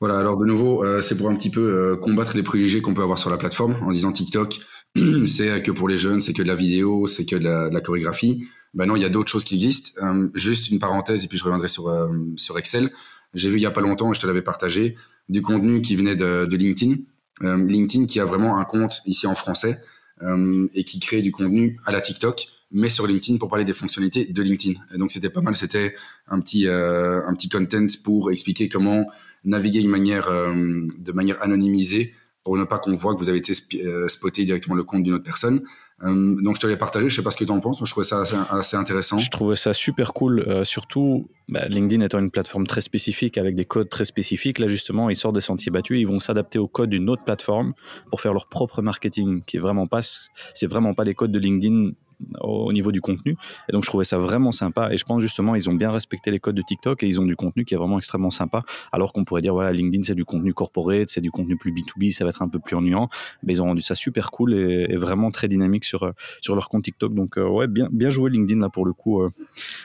Voilà, 0.00 0.18
alors 0.18 0.36
de 0.36 0.44
nouveau, 0.44 0.84
euh, 0.84 1.00
c'est 1.00 1.16
pour 1.16 1.30
un 1.30 1.34
petit 1.34 1.48
peu 1.48 1.60
euh, 1.60 1.96
combattre 1.96 2.36
les 2.36 2.42
préjugés 2.42 2.82
qu'on 2.82 2.92
peut 2.92 3.02
avoir 3.02 3.18
sur 3.18 3.30
la 3.30 3.38
plateforme 3.38 3.76
en 3.82 3.90
disant 3.90 4.12
TikTok, 4.12 4.58
c'est 5.26 5.62
que 5.62 5.70
pour 5.70 5.88
les 5.88 5.98
jeunes, 5.98 6.20
c'est 6.20 6.32
que 6.32 6.42
de 6.42 6.48
la 6.48 6.54
vidéo, 6.54 7.06
c'est 7.06 7.24
que 7.24 7.36
de 7.36 7.44
la, 7.72 7.80
chorégraphie. 7.80 8.46
Ben 8.74 8.86
non, 8.86 8.96
il 8.96 9.02
y 9.02 9.06
a 9.06 9.08
d'autres 9.08 9.30
choses 9.30 9.44
qui 9.44 9.54
existent. 9.54 9.98
Euh, 10.04 10.28
juste 10.34 10.70
une 10.70 10.78
parenthèse 10.78 11.24
et 11.24 11.28
puis 11.28 11.38
je 11.38 11.44
reviendrai 11.44 11.68
sur, 11.68 11.88
euh, 11.88 12.08
sur 12.36 12.58
Excel. 12.58 12.90
J'ai 13.32 13.48
vu 13.48 13.56
il 13.56 13.62
y 13.62 13.66
a 13.66 13.70
pas 13.70 13.80
longtemps, 13.80 14.12
et 14.12 14.14
je 14.14 14.20
te 14.20 14.26
l'avais 14.26 14.42
partagé, 14.42 14.96
du 15.28 15.42
contenu 15.42 15.80
qui 15.80 15.96
venait 15.96 16.16
de, 16.16 16.46
de 16.46 16.56
LinkedIn. 16.56 16.96
Euh, 17.42 17.56
LinkedIn 17.56 18.06
qui 18.06 18.18
a 18.20 18.24
vraiment 18.24 18.58
un 18.58 18.64
compte 18.64 19.02
ici 19.06 19.26
en 19.26 19.34
français 19.34 19.78
euh, 20.22 20.66
et 20.74 20.84
qui 20.84 21.00
crée 21.00 21.20
du 21.20 21.32
contenu 21.32 21.78
à 21.84 21.92
la 21.92 22.00
TikTok, 22.00 22.48
mais 22.70 22.88
sur 22.88 23.06
LinkedIn 23.06 23.38
pour 23.38 23.48
parler 23.48 23.64
des 23.64 23.74
fonctionnalités 23.74 24.24
de 24.24 24.42
LinkedIn. 24.42 24.80
Donc 24.96 25.12
c'était 25.12 25.28
pas 25.28 25.42
mal, 25.42 25.54
c'était 25.54 25.94
un 26.28 26.40
petit 26.40 26.66
euh, 26.66 27.20
un 27.26 27.34
petit 27.34 27.48
content 27.48 27.86
pour 28.02 28.30
expliquer 28.30 28.68
comment 28.68 29.06
naviguer 29.44 29.86
manière 29.86 30.28
euh, 30.28 30.86
de 30.98 31.12
manière 31.12 31.42
anonymisée 31.42 32.14
pour 32.42 32.56
ne 32.56 32.64
pas 32.64 32.78
qu'on 32.78 32.94
voit 32.94 33.14
que 33.14 33.18
vous 33.18 33.28
avez 33.28 33.38
été 33.38 33.52
euh, 33.84 34.08
spoté 34.08 34.44
directement 34.44 34.76
le 34.76 34.84
compte 34.84 35.02
d'une 35.02 35.14
autre 35.14 35.24
personne. 35.24 35.62
Euh, 36.02 36.36
donc 36.42 36.56
je 36.56 36.60
te 36.60 36.66
l'ai 36.66 36.76
partagé, 36.76 37.08
je 37.08 37.16
sais 37.16 37.22
pas 37.22 37.30
ce 37.30 37.38
que 37.38 37.44
tu 37.44 37.50
en 37.50 37.60
penses, 37.60 37.80
je 37.82 37.90
trouvais 37.90 38.04
ça 38.04 38.20
assez, 38.20 38.36
assez, 38.50 38.76
intéressant. 38.76 39.18
Je 39.18 39.30
trouvais 39.30 39.56
ça 39.56 39.72
super 39.72 40.12
cool, 40.12 40.40
euh, 40.40 40.62
surtout 40.62 41.30
bah, 41.48 41.66
LinkedIn 41.68 42.04
étant 42.04 42.18
une 42.18 42.30
plateforme 42.30 42.66
très 42.66 42.82
spécifique 42.82 43.38
avec 43.38 43.54
des 43.54 43.64
codes 43.64 43.88
très 43.88 44.04
spécifiques, 44.04 44.58
là 44.58 44.66
justement 44.66 45.08
ils 45.08 45.16
sortent 45.16 45.36
des 45.36 45.40
sentiers 45.40 45.72
battus, 45.72 45.98
ils 45.98 46.06
vont 46.06 46.18
s'adapter 46.18 46.58
aux 46.58 46.68
codes 46.68 46.90
d'une 46.90 47.08
autre 47.08 47.24
plateforme 47.24 47.72
pour 48.10 48.20
faire 48.20 48.34
leur 48.34 48.46
propre 48.48 48.82
marketing, 48.82 49.42
qui 49.42 49.56
est 49.56 49.60
vraiment 49.60 49.86
pas, 49.86 50.00
c'est 50.02 50.66
vraiment 50.66 50.92
pas 50.92 51.04
les 51.04 51.14
codes 51.14 51.32
de 51.32 51.38
LinkedIn 51.38 51.92
au 52.40 52.72
niveau 52.72 52.92
du 52.92 53.00
contenu. 53.00 53.36
Et 53.68 53.72
donc, 53.72 53.84
je 53.84 53.88
trouvais 53.88 54.04
ça 54.04 54.18
vraiment 54.18 54.52
sympa. 54.52 54.90
Et 54.92 54.96
je 54.96 55.04
pense 55.04 55.20
justement, 55.20 55.54
ils 55.54 55.68
ont 55.68 55.74
bien 55.74 55.90
respecté 55.90 56.30
les 56.30 56.40
codes 56.40 56.54
de 56.54 56.62
TikTok 56.62 57.02
et 57.02 57.06
ils 57.06 57.20
ont 57.20 57.24
du 57.24 57.36
contenu 57.36 57.64
qui 57.64 57.74
est 57.74 57.76
vraiment 57.76 57.98
extrêmement 57.98 58.30
sympa. 58.30 58.62
Alors 58.92 59.12
qu'on 59.12 59.24
pourrait 59.24 59.42
dire, 59.42 59.54
voilà, 59.54 59.72
LinkedIn, 59.72 60.02
c'est 60.02 60.14
du 60.14 60.24
contenu 60.24 60.54
corporate, 60.54 61.08
c'est 61.08 61.20
du 61.20 61.30
contenu 61.30 61.56
plus 61.56 61.72
B2B, 61.72 62.12
ça 62.12 62.24
va 62.24 62.30
être 62.30 62.42
un 62.42 62.48
peu 62.48 62.58
plus 62.58 62.76
ennuyant. 62.76 63.08
Mais 63.42 63.54
ils 63.54 63.62
ont 63.62 63.66
rendu 63.66 63.82
ça 63.82 63.94
super 63.94 64.30
cool 64.30 64.54
et, 64.54 64.96
vraiment 64.96 65.30
très 65.30 65.48
dynamique 65.48 65.84
sur, 65.84 66.12
sur 66.40 66.54
leur 66.54 66.68
compte 66.68 66.84
TikTok. 66.84 67.14
Donc, 67.14 67.38
euh, 67.38 67.48
ouais, 67.48 67.66
bien, 67.66 67.88
bien 67.90 68.10
joué 68.10 68.30
LinkedIn 68.30 68.60
là 68.60 68.68
pour 68.68 68.86
le 68.86 68.92
coup 68.92 69.22
euh, 69.22 69.30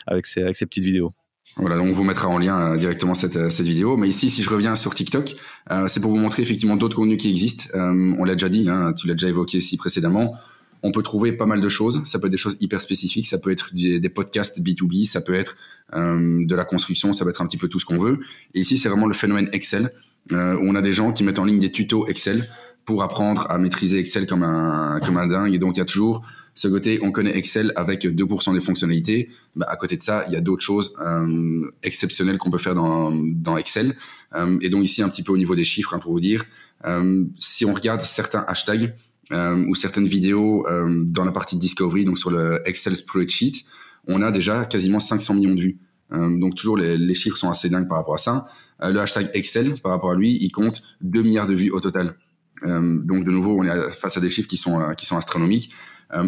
avec, 0.08 0.26
ces, 0.26 0.42
avec 0.42 0.56
ces 0.56 0.66
petites 0.66 0.84
vidéos. 0.84 1.14
Voilà, 1.58 1.76
donc 1.78 1.88
on 1.88 1.94
vous 1.94 2.04
mettra 2.04 2.30
en 2.30 2.38
lien 2.38 2.58
euh, 2.60 2.78
directement 2.78 3.14
cette, 3.14 3.36
euh, 3.36 3.50
cette 3.50 3.68
vidéo. 3.68 3.98
Mais 3.98 4.08
ici, 4.08 4.30
si 4.30 4.42
je 4.42 4.50
reviens 4.50 4.76
sur 4.76 4.96
TikTok, 4.96 5.36
euh, 5.72 5.88
c'est 5.88 6.00
pour 6.00 6.12
vous 6.12 6.18
montrer 6.18 6.42
effectivement 6.44 6.78
d'autres 6.78 6.96
contenus 6.96 7.18
qui 7.22 7.30
existent. 7.30 7.66
Euh, 7.76 8.16
on 8.18 8.24
l'a 8.24 8.36
déjà 8.36 8.48
dit, 8.48 8.70
hein, 8.70 8.94
tu 8.94 9.08
l'as 9.08 9.16
déjà 9.16 9.28
évoqué 9.28 9.58
ici 9.58 9.76
précédemment 9.76 10.36
on 10.84 10.92
peut 10.92 11.04
trouver 11.04 11.32
pas 11.32 11.46
mal 11.46 11.62
de 11.62 11.70
choses. 11.70 12.04
Ça 12.06 12.20
peut 12.20 12.28
être 12.28 12.32
des 12.32 12.38
choses 12.38 12.58
hyper 12.60 12.82
spécifiques, 12.82 13.28
ça 13.28 13.38
peut 13.38 13.52
être 13.52 13.74
des, 13.74 14.10
podcasts 14.10 14.62
B2B, 14.62 15.06
ça 15.06 15.22
peut 15.22 15.34
être 15.34 15.56
euh, 15.94 16.46
de 16.46 16.56
la 16.56 16.66
construction, 16.66 17.14
ça 17.14 17.24
peut 17.24 17.32
être 17.32 17.42
un 17.42 17.48
petit 17.48 17.58
peu 17.58 17.68
tout 17.68 17.80
ce 17.80 17.86
qu'on 17.86 18.00
veut. 18.00 18.20
Et 18.54 18.62
ici, 18.62 18.78
c'est 18.78 18.90
vraiment 18.90 19.08
le 19.08 19.14
phénomène 19.14 19.50
Excel, 19.52 19.92
euh, 20.32 20.56
où 20.56 20.62
on 20.64 20.76
a 20.76 20.82
des 20.82 20.94
gens 20.94 21.12
qui 21.12 21.24
mettent 21.24 21.40
en 21.40 21.46
ligne 21.46 21.60
des 21.60 21.72
tutos 21.72 22.08
Excel 22.08 22.48
pour 22.86 23.04
apprendre 23.04 23.46
à 23.50 23.58
maîtriser 23.58 24.00
Excel 24.00 24.26
comme 24.26 24.44
un, 24.44 25.00
comme 25.06 25.18
un 25.18 25.28
dingue. 25.28 25.54
Et 25.54 25.60
donc, 25.60 25.76
il 25.76 25.80
y 25.80 25.84
a 25.84 25.86
toujours 25.86 26.24
ce 26.54 26.68
côté, 26.68 27.00
on 27.02 27.12
connaît 27.12 27.36
Excel 27.38 27.72
avec 27.76 28.06
2% 28.06 28.54
des 28.54 28.60
fonctionnalités. 28.60 29.30
Bah, 29.56 29.68
à 29.70 29.76
côté 29.76 29.96
de 29.96 30.02
ça, 30.02 30.26
il 30.28 30.34
y 30.34 30.36
a 30.36 30.42
d'autres 30.42 30.64
choses 30.64 30.96
euh, 31.02 31.72
exceptionnelles 31.84 32.38
qu'on 32.38 32.52
peut 32.52 32.58
faire 32.58 32.76
dans, 32.76 33.12
dans 33.12 33.58
Excel. 33.58 33.96
Euh, 34.36 34.58
et 34.62 34.70
donc 34.70 34.84
ici, 34.84 35.02
un 35.02 35.10
petit 35.10 35.24
peu 35.24 35.32
au 35.32 35.38
niveau 35.38 35.56
des 35.56 35.64
chiffres, 35.64 35.94
hein, 35.94 36.00
pour 36.00 36.12
vous 36.12 36.20
dire, 36.20 36.46
euh, 36.86 37.24
si 37.40 37.66
on 37.66 37.74
regarde 37.74 38.02
certains 38.02 38.44
hashtags, 38.48 38.94
euh, 39.32 39.66
ou 39.68 39.76
certaines 39.76 40.08
vidéos 40.08 40.68
euh, 40.68 41.04
dans 41.06 41.24
la 41.24 41.32
partie 41.32 41.56
Discovery, 41.56 42.04
donc 42.04 42.18
sur 42.18 42.32
le 42.32 42.62
Excel 42.66 42.96
spreadsheet, 42.96 43.64
on 44.08 44.22
a 44.22 44.32
déjà 44.32 44.66
quasiment 44.66 45.00
500 45.00 45.36
millions 45.36 45.56
de 45.56 45.62
vues. 45.62 45.80
Euh, 46.12 46.38
donc 46.38 46.56
toujours 46.56 46.76
les, 46.76 46.98
les, 46.98 47.14
chiffres 47.14 47.38
sont 47.38 47.50
assez 47.50 47.70
dingues 47.70 47.88
par 47.88 47.98
rapport 47.98 48.16
à 48.16 48.18
ça. 48.18 48.48
le 48.82 49.00
hashtag 49.00 49.30
Excel, 49.34 49.80
par 49.80 49.94
rapport 49.94 50.12
à 50.12 50.16
lui, 50.16 50.38
il 50.42 50.52
compte 50.52 50.82
2 51.02 51.22
milliards 51.22 51.48
de 51.48 51.54
vues 51.54 51.72
au 51.72 51.80
total. 51.80 52.16
donc 52.64 53.24
de 53.24 53.32
nouveau, 53.32 53.58
on 53.60 53.64
est 53.64 53.92
face 53.92 54.18
à 54.18 54.20
des 54.20 54.30
chiffres 54.30 54.50
qui 54.50 54.58
sont 54.58 54.94
qui 54.96 55.06
sont 55.06 55.18
astronomiques. 55.18 55.72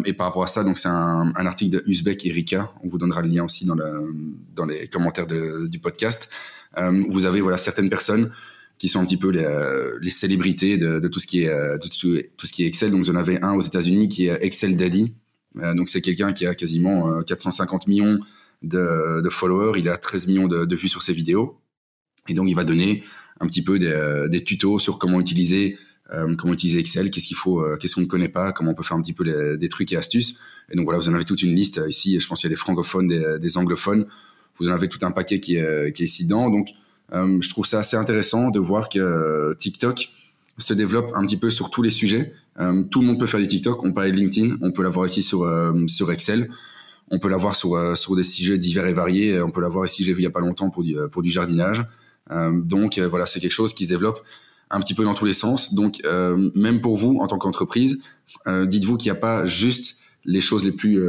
et 0.06 0.12
par 0.14 0.28
rapport 0.28 0.44
à 0.44 0.46
ça, 0.46 0.64
donc 0.64 0.78
c'est 0.78 0.88
un, 0.88 1.32
un, 1.36 1.46
article 1.46 1.76
de 1.76 1.82
Uzbek 1.86 2.24
et 2.24 2.32
Rika. 2.32 2.72
On 2.82 2.88
vous 2.88 2.96
donnera 2.98 3.20
le 3.20 3.28
lien 3.28 3.44
aussi 3.44 3.66
dans, 3.66 3.76
dans 4.54 4.64
les 4.64 4.88
commentaires 4.88 5.26
de, 5.26 5.66
du 5.66 5.78
podcast. 5.78 6.30
vous 7.08 7.26
avez 7.26 7.40
voilà 7.42 7.58
certaines 7.58 7.90
personnes 7.90 8.30
qui 8.78 8.88
sont 8.88 9.00
un 9.00 9.04
petit 9.04 9.16
peu 9.16 9.30
les, 9.30 9.46
les 10.00 10.10
célébrités 10.10 10.76
de, 10.76 10.98
de, 10.98 11.08
tout 11.08 11.20
ce 11.20 11.26
qui 11.26 11.42
est 11.42 11.48
de 11.48 12.26
tout, 12.36 12.46
ce 12.46 12.52
qui 12.52 12.64
est 12.64 12.66
Excel. 12.66 12.90
Donc, 12.90 13.04
vous 13.04 13.10
en 13.10 13.16
avez 13.16 13.40
un 13.42 13.54
aux 13.54 13.60
États-Unis 13.60 14.08
qui 14.08 14.26
est 14.26 14.38
Excel 14.44 14.76
Daddy. 14.76 15.14
Euh, 15.62 15.74
donc, 15.74 15.88
c'est 15.88 16.00
quelqu'un 16.00 16.32
qui 16.32 16.46
a 16.46 16.54
quasiment 16.54 17.10
euh, 17.10 17.22
450 17.22 17.86
millions 17.86 18.18
de, 18.62 19.20
de, 19.22 19.30
followers. 19.30 19.78
Il 19.78 19.88
a 19.88 19.96
13 19.96 20.26
millions 20.26 20.48
de, 20.48 20.64
de, 20.64 20.76
vues 20.76 20.88
sur 20.88 21.02
ses 21.02 21.12
vidéos. 21.12 21.60
Et 22.28 22.34
donc, 22.34 22.48
il 22.48 22.54
va 22.54 22.64
donner 22.64 23.04
un 23.40 23.46
petit 23.46 23.62
peu 23.62 23.78
des, 23.78 24.26
des 24.30 24.42
tutos 24.42 24.78
sur 24.78 24.98
comment 24.98 25.20
utiliser 25.20 25.76
euh, 26.12 26.34
comment 26.36 26.52
utiliser 26.52 26.80
Excel, 26.80 27.10
qu'est-ce 27.10 27.28
qu'il 27.28 27.36
faut, 27.36 27.62
euh, 27.62 27.76
qu'est-ce 27.78 27.94
qu'on 27.94 28.02
ne 28.02 28.06
connaît 28.06 28.28
pas, 28.28 28.52
comment 28.52 28.72
on 28.72 28.74
peut 28.74 28.82
faire 28.82 28.96
un 28.96 29.00
petit 29.00 29.14
peu 29.14 29.24
des 29.56 29.68
trucs 29.68 29.90
et 29.92 29.96
astuces. 29.96 30.38
Et 30.70 30.76
donc 30.76 30.84
voilà, 30.84 30.98
vous 30.98 31.08
en 31.08 31.14
avez 31.14 31.24
toute 31.24 31.42
une 31.42 31.54
liste 31.54 31.80
ici. 31.88 32.18
Je 32.20 32.28
pense 32.28 32.40
qu'il 32.40 32.48
y 32.48 32.52
a 32.52 32.54
des 32.54 32.60
francophones, 32.60 33.06
des, 33.06 33.38
des, 33.38 33.58
anglophones. 33.58 34.06
Vous 34.58 34.68
en 34.68 34.72
avez 34.72 34.88
tout 34.88 34.98
un 35.02 35.10
paquet 35.10 35.40
qui 35.40 35.56
est, 35.56 35.92
qui 35.94 36.02
est 36.02 36.06
ici 36.06 36.24
dedans. 36.24 36.50
Donc 36.50 36.68
euh, 37.14 37.38
je 37.40 37.48
trouve 37.48 37.66
ça 37.66 37.78
assez 37.78 37.96
intéressant 37.96 38.50
de 38.50 38.58
voir 38.58 38.88
que 38.88 38.98
euh, 38.98 39.54
TikTok 39.54 40.10
se 40.58 40.74
développe 40.74 41.12
un 41.14 41.22
petit 41.22 41.36
peu 41.36 41.50
sur 41.50 41.70
tous 41.70 41.82
les 41.82 41.90
sujets. 41.90 42.32
Euh, 42.60 42.82
tout 42.84 43.00
le 43.00 43.06
monde 43.06 43.18
peut 43.18 43.26
faire 43.26 43.40
du 43.40 43.48
TikTok. 43.48 43.84
On 43.84 43.92
parlait 43.92 44.12
de 44.12 44.16
LinkedIn, 44.16 44.56
on 44.60 44.72
peut 44.72 44.82
l'avoir 44.82 45.06
ici 45.06 45.22
sur 45.22 45.50
sur 45.86 46.10
Excel. 46.12 46.50
On 47.10 47.18
peut 47.18 47.28
l'avoir 47.28 47.54
sur 47.56 47.96
sur 47.96 48.16
des 48.16 48.22
sujets 48.22 48.58
divers 48.58 48.86
et 48.86 48.92
variés. 48.92 49.40
On 49.40 49.50
peut 49.50 49.60
l'avoir 49.60 49.84
ici, 49.86 50.04
j'ai 50.04 50.12
vu 50.12 50.20
il 50.20 50.24
y 50.24 50.28
a 50.28 50.30
pas 50.30 50.40
longtemps 50.40 50.70
pour 50.70 50.82
du 50.82 50.96
pour 51.10 51.22
du 51.22 51.30
jardinage. 51.30 51.84
donc 52.30 52.98
voilà, 52.98 53.26
c'est 53.26 53.40
quelque 53.40 53.52
chose 53.52 53.74
qui 53.74 53.84
se 53.84 53.88
développe 53.88 54.22
un 54.70 54.80
petit 54.80 54.94
peu 54.94 55.04
dans 55.04 55.14
tous 55.14 55.24
les 55.24 55.34
sens. 55.34 55.74
Donc 55.74 56.00
même 56.54 56.80
pour 56.80 56.96
vous 56.96 57.18
en 57.20 57.26
tant 57.26 57.38
qu'entreprise, 57.38 58.00
dites-vous 58.46 58.96
qu'il 58.96 59.10
n'y 59.10 59.18
a 59.18 59.20
pas 59.20 59.44
juste 59.44 59.98
les 60.24 60.40
choses 60.40 60.64
les 60.64 60.72
plus 60.72 61.02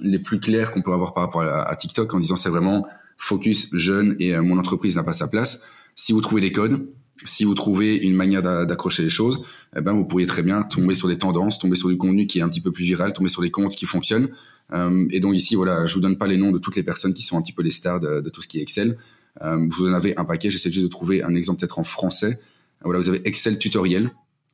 les 0.00 0.18
plus 0.20 0.38
claires 0.38 0.72
qu'on 0.72 0.82
peut 0.82 0.92
avoir 0.92 1.12
par 1.12 1.24
rapport 1.24 1.42
à 1.42 1.74
TikTok 1.74 2.14
en 2.14 2.20
disant 2.20 2.36
c'est 2.36 2.50
vraiment 2.50 2.86
focus 3.20 3.68
jeune 3.72 4.16
et 4.18 4.34
euh, 4.34 4.42
mon 4.42 4.58
entreprise 4.58 4.96
n'a 4.96 5.04
pas 5.04 5.12
sa 5.12 5.28
place. 5.28 5.64
Si 5.94 6.12
vous 6.12 6.20
trouvez 6.20 6.40
des 6.40 6.52
codes, 6.52 6.88
si 7.24 7.44
vous 7.44 7.54
trouvez 7.54 7.96
une 7.96 8.14
manière 8.14 8.42
d'accrocher 8.42 9.02
les 9.02 9.10
choses, 9.10 9.44
eh 9.76 9.82
ben, 9.82 9.92
vous 9.92 10.06
pourriez 10.06 10.26
très 10.26 10.42
bien 10.42 10.62
tomber 10.62 10.94
sur 10.94 11.06
des 11.06 11.18
tendances, 11.18 11.58
tomber 11.58 11.76
sur 11.76 11.90
du 11.90 11.98
contenu 11.98 12.26
qui 12.26 12.38
est 12.38 12.42
un 12.42 12.48
petit 12.48 12.62
peu 12.62 12.72
plus 12.72 12.84
viral, 12.84 13.12
tomber 13.12 13.28
sur 13.28 13.42
des 13.42 13.50
comptes 13.50 13.74
qui 13.74 13.84
fonctionnent. 13.84 14.30
Euh, 14.72 15.06
et 15.10 15.20
donc 15.20 15.36
ici, 15.36 15.54
voilà, 15.54 15.84
je 15.84 15.94
vous 15.94 16.00
donne 16.00 16.16
pas 16.16 16.26
les 16.26 16.38
noms 16.38 16.50
de 16.50 16.58
toutes 16.58 16.76
les 16.76 16.82
personnes 16.82 17.12
qui 17.12 17.22
sont 17.22 17.36
un 17.36 17.42
petit 17.42 17.52
peu 17.52 17.62
les 17.62 17.70
stars 17.70 18.00
de, 18.00 18.26
tout 18.30 18.40
ce 18.40 18.48
qui 18.48 18.58
est 18.58 18.62
Excel. 18.62 18.96
Euh, 19.42 19.68
vous 19.70 19.86
en 19.86 19.92
avez 19.92 20.16
un 20.16 20.24
paquet. 20.24 20.50
J'essaie 20.50 20.72
juste 20.72 20.86
de 20.86 20.90
trouver 20.90 21.22
un 21.22 21.34
exemple 21.34 21.60
peut-être 21.60 21.78
en 21.78 21.84
français. 21.84 22.40
Voilà, 22.82 23.00
vous 23.00 23.10
avez 23.10 23.20
Excel 23.28 23.58
tutoriel. 23.58 24.10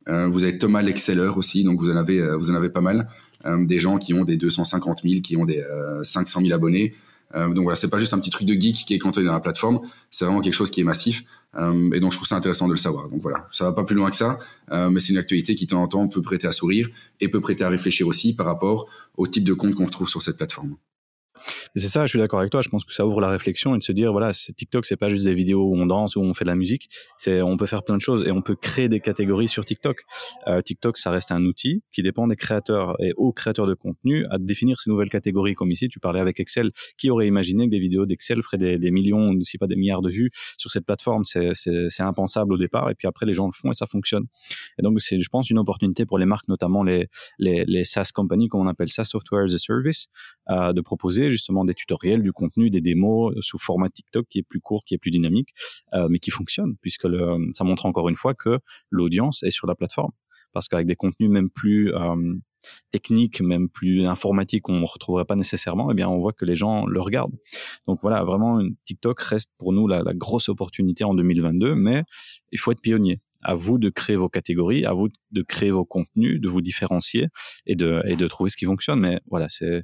Vous 0.09 0.45
avez 0.45 0.57
Thomas 0.57 0.81
l'Exceller 0.81 1.31
aussi, 1.35 1.65
donc 1.65 1.81
vous 1.81 1.89
en 1.89 1.97
avez, 1.97 2.25
vous 2.37 2.49
en 2.49 2.55
avez 2.55 2.69
pas 2.69 2.79
mal. 2.79 3.09
des 3.45 3.77
gens 3.77 3.97
qui 3.97 4.13
ont 4.13 4.23
des 4.23 4.37
250 4.37 5.01
000, 5.03 5.19
qui 5.19 5.35
ont 5.35 5.43
des 5.43 5.61
500 6.01 6.39
000 6.43 6.53
abonnés. 6.53 6.95
Euh, 7.35 7.47
donc 7.53 7.63
voilà, 7.63 7.75
c'est 7.75 7.89
pas 7.89 7.97
juste 7.97 8.13
un 8.13 8.19
petit 8.19 8.29
truc 8.29 8.47
de 8.47 8.53
geek 8.53 8.85
qui 8.85 8.93
est 8.93 8.99
cantonné 8.99 9.27
dans 9.27 9.33
la 9.33 9.39
plateforme, 9.39 9.81
c'est 10.09 10.25
vraiment 10.25 10.41
quelque 10.41 10.53
chose 10.53 10.71
qui 10.71 10.81
est 10.81 10.85
massif. 10.85 11.23
Euh, 11.55 11.91
et 11.91 11.99
donc 11.99 12.11
je 12.11 12.17
trouve 12.17 12.27
ça 12.27 12.35
intéressant 12.35 12.67
de 12.67 12.73
le 12.73 12.77
savoir. 12.77 13.09
Donc 13.09 13.21
voilà, 13.21 13.47
ça 13.51 13.63
va 13.63 13.73
pas 13.73 13.83
plus 13.83 13.95
loin 13.95 14.09
que 14.09 14.15
ça, 14.15 14.39
euh, 14.71 14.89
mais 14.89 14.99
c'est 14.99 15.13
une 15.13 15.19
actualité 15.19 15.55
qui 15.55 15.65
de 15.65 15.71
temps 15.71 15.81
en 15.81 15.87
temps 15.87 16.07
peut 16.07 16.21
prêter 16.21 16.47
à 16.47 16.51
sourire 16.51 16.89
et 17.19 17.27
peut 17.29 17.41
prêter 17.41 17.63
à 17.63 17.69
réfléchir 17.69 18.07
aussi 18.07 18.35
par 18.35 18.45
rapport 18.45 18.87
au 19.15 19.27
type 19.27 19.43
de 19.43 19.53
compte 19.53 19.75
qu'on 19.75 19.85
retrouve 19.85 20.09
sur 20.09 20.21
cette 20.21 20.37
plateforme. 20.37 20.75
C'est 21.75 21.87
ça, 21.87 22.05
je 22.05 22.09
suis 22.09 22.19
d'accord 22.19 22.39
avec 22.39 22.51
toi. 22.51 22.61
Je 22.61 22.69
pense 22.69 22.85
que 22.85 22.93
ça 22.93 23.05
ouvre 23.05 23.21
la 23.21 23.29
réflexion 23.29 23.75
et 23.75 23.77
de 23.77 23.83
se 23.83 23.91
dire, 23.91 24.11
voilà, 24.11 24.31
TikTok, 24.33 24.85
c'est 24.85 24.95
pas 24.95 25.09
juste 25.09 25.25
des 25.25 25.33
vidéos 25.33 25.63
où 25.63 25.75
on 25.75 25.85
danse, 25.85 26.15
où 26.15 26.21
on 26.21 26.33
fait 26.33 26.45
de 26.45 26.49
la 26.49 26.55
musique. 26.55 26.89
C'est, 27.17 27.41
on 27.41 27.57
peut 27.57 27.65
faire 27.65 27.83
plein 27.83 27.95
de 27.95 28.01
choses 28.01 28.25
et 28.25 28.31
on 28.31 28.41
peut 28.41 28.55
créer 28.55 28.89
des 28.89 28.99
catégories 28.99 29.47
sur 29.47 29.65
TikTok. 29.65 30.01
Euh, 30.47 30.61
TikTok, 30.61 30.97
ça 30.97 31.11
reste 31.11 31.31
un 31.31 31.43
outil 31.45 31.83
qui 31.91 32.01
dépend 32.01 32.27
des 32.27 32.35
créateurs 32.35 32.95
et 33.01 33.13
aux 33.17 33.31
créateurs 33.31 33.67
de 33.67 33.73
contenu 33.73 34.25
à 34.29 34.37
définir 34.37 34.79
ces 34.79 34.89
nouvelles 34.89 35.09
catégories. 35.09 35.53
Comme 35.53 35.71
ici, 35.71 35.87
tu 35.89 35.99
parlais 35.99 36.19
avec 36.19 36.39
Excel. 36.39 36.69
Qui 36.97 37.09
aurait 37.09 37.27
imaginé 37.27 37.65
que 37.65 37.71
des 37.71 37.79
vidéos 37.79 38.05
d'Excel 38.05 38.41
feraient 38.41 38.57
des, 38.57 38.91
millions, 38.91 39.33
si 39.41 39.57
pas 39.57 39.67
des 39.67 39.75
milliards 39.75 40.01
de 40.01 40.09
vues 40.09 40.31
sur 40.57 40.71
cette 40.71 40.85
plateforme 40.85 41.23
C'est, 41.23 41.53
impensable 41.99 42.53
au 42.53 42.57
départ. 42.57 42.89
Et 42.89 42.95
puis 42.95 43.07
après, 43.07 43.25
les 43.25 43.33
gens 43.33 43.47
le 43.47 43.53
font 43.53 43.71
et 43.71 43.73
ça 43.73 43.87
fonctionne. 43.87 44.25
Et 44.79 44.83
donc, 44.83 45.01
c'est, 45.01 45.19
je 45.19 45.29
pense, 45.29 45.49
une 45.49 45.59
opportunité 45.59 46.05
pour 46.05 46.17
les 46.17 46.25
marques, 46.25 46.47
notamment 46.47 46.83
les, 46.83 47.07
les, 47.39 47.65
les 47.65 47.83
SaaS 47.83 48.11
companies, 48.13 48.47
comme 48.47 48.61
on 48.61 48.67
appelle 48.67 48.89
ça, 48.89 49.03
Software 49.03 49.45
as 49.45 49.53
a 49.53 49.57
Service, 49.57 50.07
euh, 50.49 50.73
de 50.73 50.81
proposer 50.81 51.26
justement 51.31 51.65
des 51.65 51.73
tutoriels, 51.73 52.21
du 52.21 52.31
contenu, 52.31 52.69
des 52.69 52.81
démos 52.81 53.33
sous 53.39 53.57
format 53.57 53.89
TikTok 53.89 54.27
qui 54.29 54.39
est 54.39 54.43
plus 54.43 54.59
court, 54.59 54.83
qui 54.83 54.93
est 54.93 54.97
plus 54.97 55.11
dynamique, 55.11 55.49
euh, 55.93 56.07
mais 56.09 56.19
qui 56.19 56.31
fonctionne 56.31 56.75
puisque 56.81 57.07
ça 57.53 57.63
montre 57.63 57.85
encore 57.85 58.09
une 58.09 58.15
fois 58.15 58.33
que 58.33 58.59
l'audience 58.89 59.43
est 59.43 59.51
sur 59.51 59.67
la 59.67 59.75
plateforme. 59.75 60.11
Parce 60.53 60.67
qu'avec 60.67 60.87
des 60.87 60.95
contenus 60.95 61.29
même 61.29 61.49
plus 61.49 61.93
euh, 61.93 62.33
techniques, 62.91 63.41
même 63.41 63.69
plus 63.69 64.05
informatiques, 64.05 64.63
qu'on 64.63 64.79
ne 64.79 64.85
retrouverait 64.85 65.25
pas 65.25 65.35
nécessairement, 65.35 65.91
eh 65.91 65.93
bien, 65.93 66.07
on 66.07 66.19
voit 66.19 66.33
que 66.33 66.45
les 66.45 66.55
gens 66.55 66.85
le 66.85 66.99
regardent. 66.99 67.35
Donc 67.87 67.99
voilà, 68.01 68.23
vraiment, 68.23 68.61
TikTok 68.85 69.19
reste 69.19 69.51
pour 69.57 69.73
nous 69.73 69.87
la, 69.87 70.01
la 70.01 70.13
grosse 70.13 70.49
opportunité 70.49 71.03
en 71.03 71.13
2022, 71.13 71.75
mais 71.75 72.03
il 72.51 72.59
faut 72.59 72.71
être 72.71 72.81
pionnier 72.81 73.21
à 73.43 73.55
vous 73.55 73.77
de 73.77 73.89
créer 73.89 74.15
vos 74.15 74.29
catégories, 74.29 74.85
à 74.85 74.93
vous 74.93 75.09
de 75.31 75.41
créer 75.41 75.71
vos 75.71 75.85
contenus, 75.85 76.39
de 76.41 76.47
vous 76.47 76.61
différencier 76.61 77.27
et 77.65 77.75
de, 77.75 78.01
et 78.05 78.15
de 78.15 78.27
trouver 78.27 78.49
ce 78.49 78.57
qui 78.57 78.65
fonctionne. 78.65 78.99
Mais 78.99 79.19
voilà, 79.29 79.47
c'est, 79.49 79.83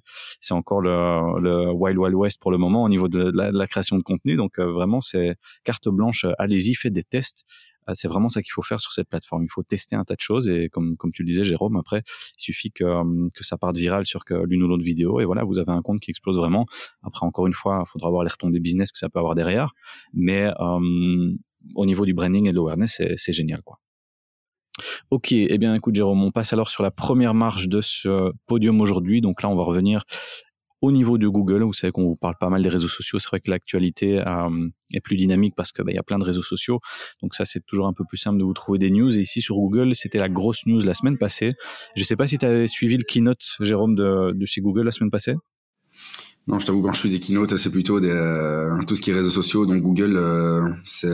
encore 0.51 0.81
le, 0.81 1.39
le 1.39 1.72
Wild 1.72 1.98
Wild 1.98 2.15
West 2.15 2.41
pour 2.41 2.51
le 2.51 2.57
moment 2.57 2.83
au 2.83 2.89
niveau 2.89 3.07
de 3.07 3.31
la, 3.33 3.67
création 3.67 3.98
de 3.98 4.03
contenu. 4.03 4.36
Donc 4.36 4.60
euh, 4.60 4.72
vraiment, 4.72 5.01
c'est 5.01 5.36
carte 5.63 5.89
blanche, 5.89 6.25
allez-y, 6.38 6.75
faites 6.75 6.93
des 6.93 7.03
tests. 7.03 7.45
Euh, 7.89 7.93
c'est 7.95 8.07
vraiment 8.07 8.29
ça 8.29 8.41
qu'il 8.41 8.51
faut 8.51 8.62
faire 8.62 8.79
sur 8.79 8.91
cette 8.91 9.10
plateforme. 9.10 9.43
Il 9.43 9.50
faut 9.50 9.63
tester 9.63 9.95
un 9.95 10.03
tas 10.03 10.15
de 10.15 10.22
choses 10.22 10.48
et 10.48 10.69
comme, 10.69 10.95
comme 10.98 11.12
tu 11.12 11.24
le 11.24 11.29
disais, 11.29 11.43
Jérôme, 11.43 11.75
après, 11.75 12.03
il 12.38 12.41
suffit 12.41 12.72
que, 12.72 12.83
euh, 12.83 13.29
que 13.33 13.43
ça 13.43 13.57
parte 13.57 13.77
viral 13.77 14.05
sur 14.05 14.22
l'une 14.45 14.63
ou 14.63 14.67
l'autre 14.67 14.83
vidéo 14.83 15.19
et 15.19 15.25
voilà, 15.25 15.43
vous 15.43 15.60
avez 15.60 15.72
un 15.72 15.81
compte 15.81 16.00
qui 16.00 16.12
explose 16.12 16.38
vraiment. 16.38 16.65
Après, 17.03 17.25
encore 17.25 17.48
une 17.48 17.53
fois, 17.53 17.83
il 17.86 17.89
faudra 17.89 18.10
voir 18.10 18.24
les 18.24 18.29
retombées 18.29 18.60
business 18.60 18.91
que 18.91 19.00
ça 19.00 19.10
peut 19.10 19.19
avoir 19.19 19.36
derrière. 19.36 19.74
Mais 20.13 20.50
au 21.75 21.86
niveau 21.86 22.05
du 22.05 22.13
branding 22.13 22.48
et 22.48 22.51
de 22.51 22.55
l'awareness, 22.55 23.01
c'est 23.15 23.34
génial, 23.34 23.62
quoi. 23.63 23.79
Ok, 25.12 25.32
eh 25.32 25.58
bien 25.60 25.75
écoute 25.75 25.93
Jérôme, 25.93 26.24
on 26.24 26.32
passe 26.32 26.51
alors 26.53 26.72
sur 26.72 26.82
la 26.82 26.89
première 26.89 27.36
marche 27.36 27.67
de 27.67 27.79
ce 27.82 28.32
podium 28.48 28.82
aujourd'hui. 28.82 29.22
Donc 29.22 29.43
là, 29.43 29.50
on 29.50 29.55
va 29.55 29.63
revenir 29.63 30.03
au 30.82 30.91
niveau 30.91 31.17
de 31.17 31.27
Google. 31.27 31.63
Vous 31.63 31.74
savez 31.74 31.91
qu'on 31.91 32.03
vous 32.03 32.15
parle 32.15 32.36
pas 32.39 32.50
mal 32.50 32.62
des 32.62 32.70
réseaux 32.70 32.88
sociaux. 32.88 33.20
C'est 33.20 33.29
vrai 33.29 33.39
que 33.39 33.50
l'actualité 33.51 34.20
euh, 34.20 34.67
est 34.93 35.00
plus 35.00 35.15
dynamique 35.15 35.53
parce 35.55 35.72
qu'il 35.72 35.86
bah, 35.86 35.91
y 35.93 35.98
a 35.98 36.03
plein 36.03 36.20
de 36.20 36.25
réseaux 36.25 36.43
sociaux. 36.43 36.79
Donc 37.22 37.36
ça, 37.36 37.46
c'est 37.46 37.63
toujours 37.65 37.88
un 37.88 37.93
peu 37.93 38.03
plus 38.03 38.17
simple 38.17 38.39
de 38.39 38.43
vous 38.43 38.53
trouver 38.53 38.79
des 38.79 38.89
news. 38.89 39.15
Et 39.15 39.22
ici 39.22 39.41
sur 39.41 39.55
Google, 39.55 39.96
c'était 39.96 40.17
la 40.17 40.29
grosse 40.29 40.65
news 40.65 40.82
la 40.82 40.93
semaine 40.93 41.17
passée. 41.17 41.53
Je 41.96 42.01
ne 42.01 42.05
sais 42.05 42.15
pas 42.15 42.27
si 42.27 42.38
tu 42.38 42.46
avais 42.46 42.67
suivi 42.67 42.98
le 42.98 43.03
keynote, 43.03 43.43
Jérôme, 43.62 43.96
de 43.96 44.46
chez 44.46 44.62
Google 44.62 44.84
la 44.84 44.91
semaine 44.91 45.12
passée. 45.12 45.36
Non, 46.45 46.59
je 46.59 46.65
t'avoue, 46.65 46.81
quand 46.81 46.91
je 46.91 47.00
fais 47.00 47.09
des 47.09 47.21
keynotes, 47.21 47.55
c'est 47.55 47.71
plutôt 47.71 48.01
des, 48.01 48.09
euh, 48.09 48.77
tout 48.85 48.95
ce 48.95 49.01
qui 49.01 49.12
est 49.12 49.13
réseaux 49.13 49.29
sociaux. 49.29 49.65
Donc 49.65 49.81
Google, 49.81 50.17
euh, 50.17 50.69
c'est 50.83 51.07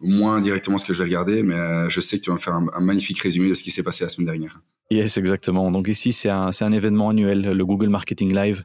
moins 0.00 0.40
directement 0.40 0.76
ce 0.76 0.84
que 0.84 0.92
je 0.92 0.98
vais 0.98 1.04
regarder, 1.04 1.42
mais 1.42 1.54
euh, 1.54 1.88
je 1.88 2.00
sais 2.00 2.18
que 2.18 2.24
tu 2.24 2.30
vas 2.30 2.36
me 2.36 2.40
faire 2.40 2.54
un, 2.54 2.66
un 2.74 2.80
magnifique 2.80 3.20
résumé 3.20 3.48
de 3.48 3.54
ce 3.54 3.64
qui 3.64 3.70
s'est 3.70 3.82
passé 3.82 4.04
la 4.04 4.10
semaine 4.10 4.26
dernière. 4.26 4.60
Yes, 4.90 5.16
exactement. 5.18 5.70
Donc 5.70 5.86
ici, 5.88 6.10
c'est 6.10 6.28
un, 6.28 6.50
un, 6.60 6.72
événement 6.72 7.10
annuel, 7.10 7.52
le 7.52 7.64
Google 7.64 7.88
Marketing 7.88 8.34
Live. 8.34 8.64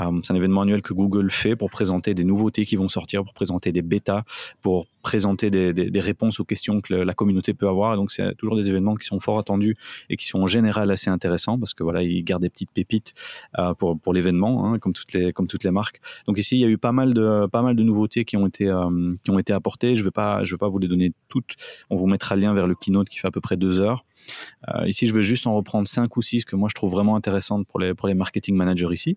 Euh, 0.00 0.20
c'est 0.22 0.32
un 0.32 0.36
événement 0.36 0.62
annuel 0.62 0.82
que 0.82 0.92
Google 0.92 1.30
fait 1.30 1.56
pour 1.56 1.70
présenter 1.70 2.14
des 2.14 2.24
nouveautés 2.24 2.64
qui 2.64 2.76
vont 2.76 2.88
sortir, 2.88 3.24
pour 3.24 3.34
présenter 3.34 3.72
des 3.72 3.82
bêtas, 3.82 4.22
pour 4.62 4.86
présenter 5.02 5.50
des, 5.50 6.00
réponses 6.00 6.40
aux 6.40 6.44
questions 6.44 6.80
que 6.80 6.94
la 6.94 7.14
communauté 7.14 7.54
peut 7.54 7.68
avoir. 7.68 7.96
Donc 7.96 8.10
c'est 8.10 8.34
toujours 8.36 8.56
des 8.56 8.68
événements 8.70 8.96
qui 8.96 9.06
sont 9.06 9.20
fort 9.20 9.38
attendus 9.38 9.76
et 10.10 10.16
qui 10.16 10.26
sont 10.26 10.40
en 10.40 10.46
général 10.46 10.90
assez 10.90 11.10
intéressants 11.10 11.58
parce 11.58 11.74
que 11.74 11.84
voilà, 11.84 12.02
ils 12.02 12.24
gardent 12.24 12.42
des 12.42 12.50
petites 12.50 12.72
pépites 12.72 13.14
euh, 13.58 13.72
pour, 13.74 14.12
l'événement, 14.12 14.66
hein, 14.66 14.78
comme 14.78 14.92
toutes 14.92 15.12
les 15.12 15.32
comme 15.32 15.46
toutes 15.46 15.62
les 15.62 15.70
marques. 15.70 16.00
Donc 16.26 16.38
ici, 16.38 16.56
il 16.56 16.60
y 16.60 16.64
a 16.64 16.68
eu 16.68 16.76
pas 16.76 16.92
mal 16.92 17.14
de 17.14 17.46
pas 17.46 17.62
mal 17.62 17.76
de 17.76 17.82
nouveautés 17.84 18.24
qui 18.24 18.36
ont 18.36 18.46
été 18.46 18.68
euh, 18.68 19.14
qui 19.22 19.30
ont 19.30 19.38
été 19.38 19.52
apportées. 19.52 19.94
Je 19.94 20.02
vais 20.02 20.10
pas 20.10 20.42
vais 20.42 20.56
pas 20.56 20.68
vous 20.68 20.78
les 20.78 20.88
donner 20.88 21.12
toutes. 21.28 21.54
On 21.88 21.96
vous 21.96 22.06
mettra 22.06 22.34
le 22.34 22.42
lien 22.42 22.52
vers 22.52 22.66
le 22.66 22.74
keynote 22.74 23.08
qui 23.08 23.18
fait 23.18 23.28
à 23.28 23.30
peu 23.30 23.40
près 23.40 23.56
deux 23.56 23.80
heures. 23.80 24.04
Ici, 24.86 25.06
je 25.06 25.14
vais 25.14 25.22
juste 25.22 25.46
en 25.46 25.54
reprendre 25.54 25.86
cinq 25.86 26.16
ou 26.16 26.22
six 26.22 26.44
que 26.44 26.56
moi 26.56 26.68
je 26.68 26.74
trouve 26.74 26.90
vraiment 26.90 27.14
intéressantes 27.14 27.66
pour 27.68 27.78
les, 27.78 27.94
pour 27.94 28.08
les 28.08 28.14
marketing 28.14 28.56
managers 28.56 28.88
ici. 28.90 29.16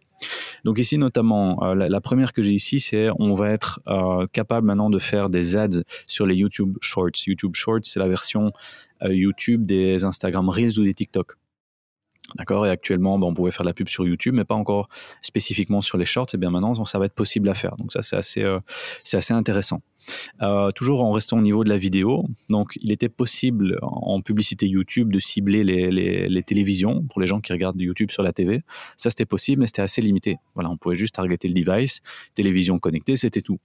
Ici, 0.77 0.97
notamment, 0.97 1.63
euh, 1.63 1.73
la, 1.73 2.01
première 2.01 2.33
que 2.33 2.41
j'ai 2.41 2.51
ici, 2.51 2.79
c'est 2.79 3.09
on 3.17 3.33
va 3.33 3.49
être 3.49 3.79
euh, 3.87 4.25
capable 4.31 4.67
maintenant 4.67 4.89
de 4.89 4.99
faire 4.99 5.29
des 5.29 5.55
ads 5.57 5.81
sur 6.05 6.25
les 6.25 6.35
YouTube 6.35 6.77
Shorts. 6.81 7.25
YouTube 7.25 7.55
Shorts, 7.55 7.83
c'est 7.83 7.99
la 7.99 8.07
version 8.07 8.51
YouTube 9.01 9.65
des 9.65 10.03
Instagram 10.03 10.49
Reels 10.49 10.77
ou 10.77 10.83
des 10.83 10.93
TikTok. 10.93 11.35
D'accord? 12.35 12.67
Et 12.67 12.69
actuellement, 12.69 13.15
on 13.15 13.33
pouvait 13.33 13.51
faire 13.51 13.63
de 13.63 13.69
la 13.69 13.73
pub 13.73 13.87
sur 13.87 14.05
YouTube, 14.05 14.35
mais 14.35 14.43
pas 14.43 14.55
encore 14.55 14.89
spécifiquement 15.21 15.81
sur 15.81 15.97
les 15.97 16.05
shorts. 16.05 16.27
Et 16.33 16.37
bien 16.37 16.51
maintenant, 16.51 16.85
ça 16.85 16.99
va 16.99 17.05
être 17.05 17.13
possible 17.13 17.47
à 17.49 17.53
faire. 17.53 17.77
Donc 17.77 17.93
ça, 17.93 18.01
c'est 18.01 18.17
assez, 18.17 18.45
c'est 19.03 19.17
assez 19.17 19.33
intéressant. 19.33 19.81
Euh, 20.41 20.71
toujours 20.71 21.03
en 21.03 21.11
restant 21.11 21.37
au 21.37 21.41
niveau 21.41 21.63
de 21.63 21.69
la 21.69 21.77
vidéo, 21.77 22.25
donc 22.49 22.77
il 22.81 22.91
était 22.91 23.09
possible 23.09 23.77
en 23.81 24.21
publicité 24.21 24.67
YouTube 24.67 25.11
de 25.11 25.19
cibler 25.19 25.63
les, 25.63 26.43
télévisions 26.43 27.03
pour 27.09 27.21
les 27.21 27.27
gens 27.27 27.41
qui 27.41 27.51
regardent 27.51 27.79
YouTube 27.79 28.11
sur 28.11 28.23
la 28.23 28.33
TV. 28.33 28.61
Ça 28.97 29.09
c'était 29.09 29.25
possible, 29.25 29.61
mais 29.61 29.65
c'était 29.67 29.81
assez 29.81 30.01
limité. 30.01 30.37
Voilà, 30.55 30.69
on 30.69 30.77
pouvait 30.77 30.95
juste 30.95 31.15
targeter 31.15 31.47
le 31.47 31.53
device, 31.53 32.01
télévision 32.35 32.79
connectée, 32.79 33.15
c'était 33.15 33.41
tout. 33.41 33.59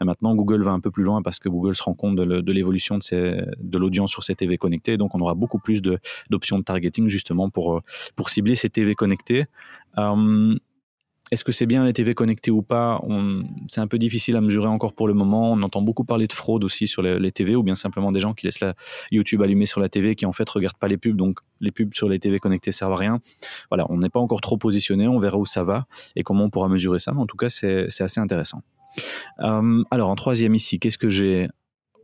Maintenant, 0.00 0.34
Google 0.34 0.62
va 0.62 0.70
un 0.70 0.80
peu 0.80 0.90
plus 0.90 1.04
loin 1.04 1.22
parce 1.22 1.38
que 1.38 1.48
Google 1.48 1.74
se 1.74 1.82
rend 1.82 1.94
compte 1.94 2.16
de 2.16 2.52
l'évolution 2.52 2.98
de, 2.98 3.78
l'audience 3.78 4.10
sur 4.10 4.24
ces 4.24 4.34
TV 4.34 4.56
connectées, 4.56 4.96
donc 4.96 5.14
on 5.14 5.20
aura 5.20 5.34
beaucoup 5.34 5.58
plus 5.58 5.82
d'options 5.82 6.58
de, 6.58 6.64
targeting 6.64 7.08
justement 7.08 7.50
pour, 7.50 7.76
euh, 7.76 7.82
cibler 8.28 8.54
ces 8.54 8.70
TV 8.70 8.94
connectées. 8.94 9.46
Euh, 9.98 10.54
est-ce 11.30 11.44
que 11.44 11.52
c'est 11.52 11.66
bien 11.66 11.84
les 11.84 11.92
TV 11.92 12.14
connectées 12.14 12.50
ou 12.50 12.62
pas? 12.62 13.00
C'est 13.68 13.80
un 13.80 13.86
peu 13.86 13.98
difficile 13.98 14.36
à 14.36 14.40
mesurer 14.40 14.66
encore 14.66 14.94
pour 14.94 15.06
le 15.06 15.14
moment. 15.14 15.52
On 15.52 15.62
entend 15.62 15.80
beaucoup 15.80 16.04
parler 16.04 16.26
de 16.26 16.32
fraude 16.32 16.64
aussi 16.64 16.88
sur 16.88 17.02
les, 17.02 17.32
TV 17.32 17.54
ou 17.54 17.62
bien 17.62 17.76
simplement 17.76 18.10
des 18.10 18.18
gens 18.18 18.34
qui 18.34 18.46
laissent 18.46 18.60
la 18.60 18.74
YouTube 19.12 19.40
allumée 19.42 19.66
sur 19.66 19.80
la 19.80 19.88
TV 19.88 20.16
qui 20.16 20.26
en 20.26 20.32
fait 20.32 20.48
regardent 20.48 20.78
pas 20.78 20.88
les 20.88 20.96
pubs. 20.96 21.16
Donc 21.16 21.38
les 21.60 21.70
pubs 21.70 21.94
sur 21.94 22.08
les 22.08 22.18
TV 22.18 22.40
connectées 22.40 22.72
servent 22.72 22.92
à 22.92 22.96
rien. 22.96 23.20
Voilà, 23.70 23.86
on 23.90 23.98
n'est 23.98 24.08
pas 24.08 24.20
encore 24.20 24.40
trop 24.40 24.56
positionné. 24.56 25.06
On 25.06 25.18
verra 25.18 25.38
où 25.38 25.46
ça 25.46 25.62
va 25.62 25.86
et 26.16 26.24
comment 26.24 26.44
on 26.44 26.50
pourra 26.50 26.68
mesurer 26.68 26.98
ça. 26.98 27.12
Mais 27.12 27.20
en 27.20 27.26
tout 27.26 27.36
cas, 27.36 27.48
c'est 27.48 27.86
assez 28.00 28.20
intéressant. 28.20 28.62
Euh, 29.38 29.84
alors 29.92 30.10
en 30.10 30.16
troisième 30.16 30.54
ici, 30.56 30.80
qu'est-ce 30.80 30.98
que 30.98 31.10
j'ai? 31.10 31.48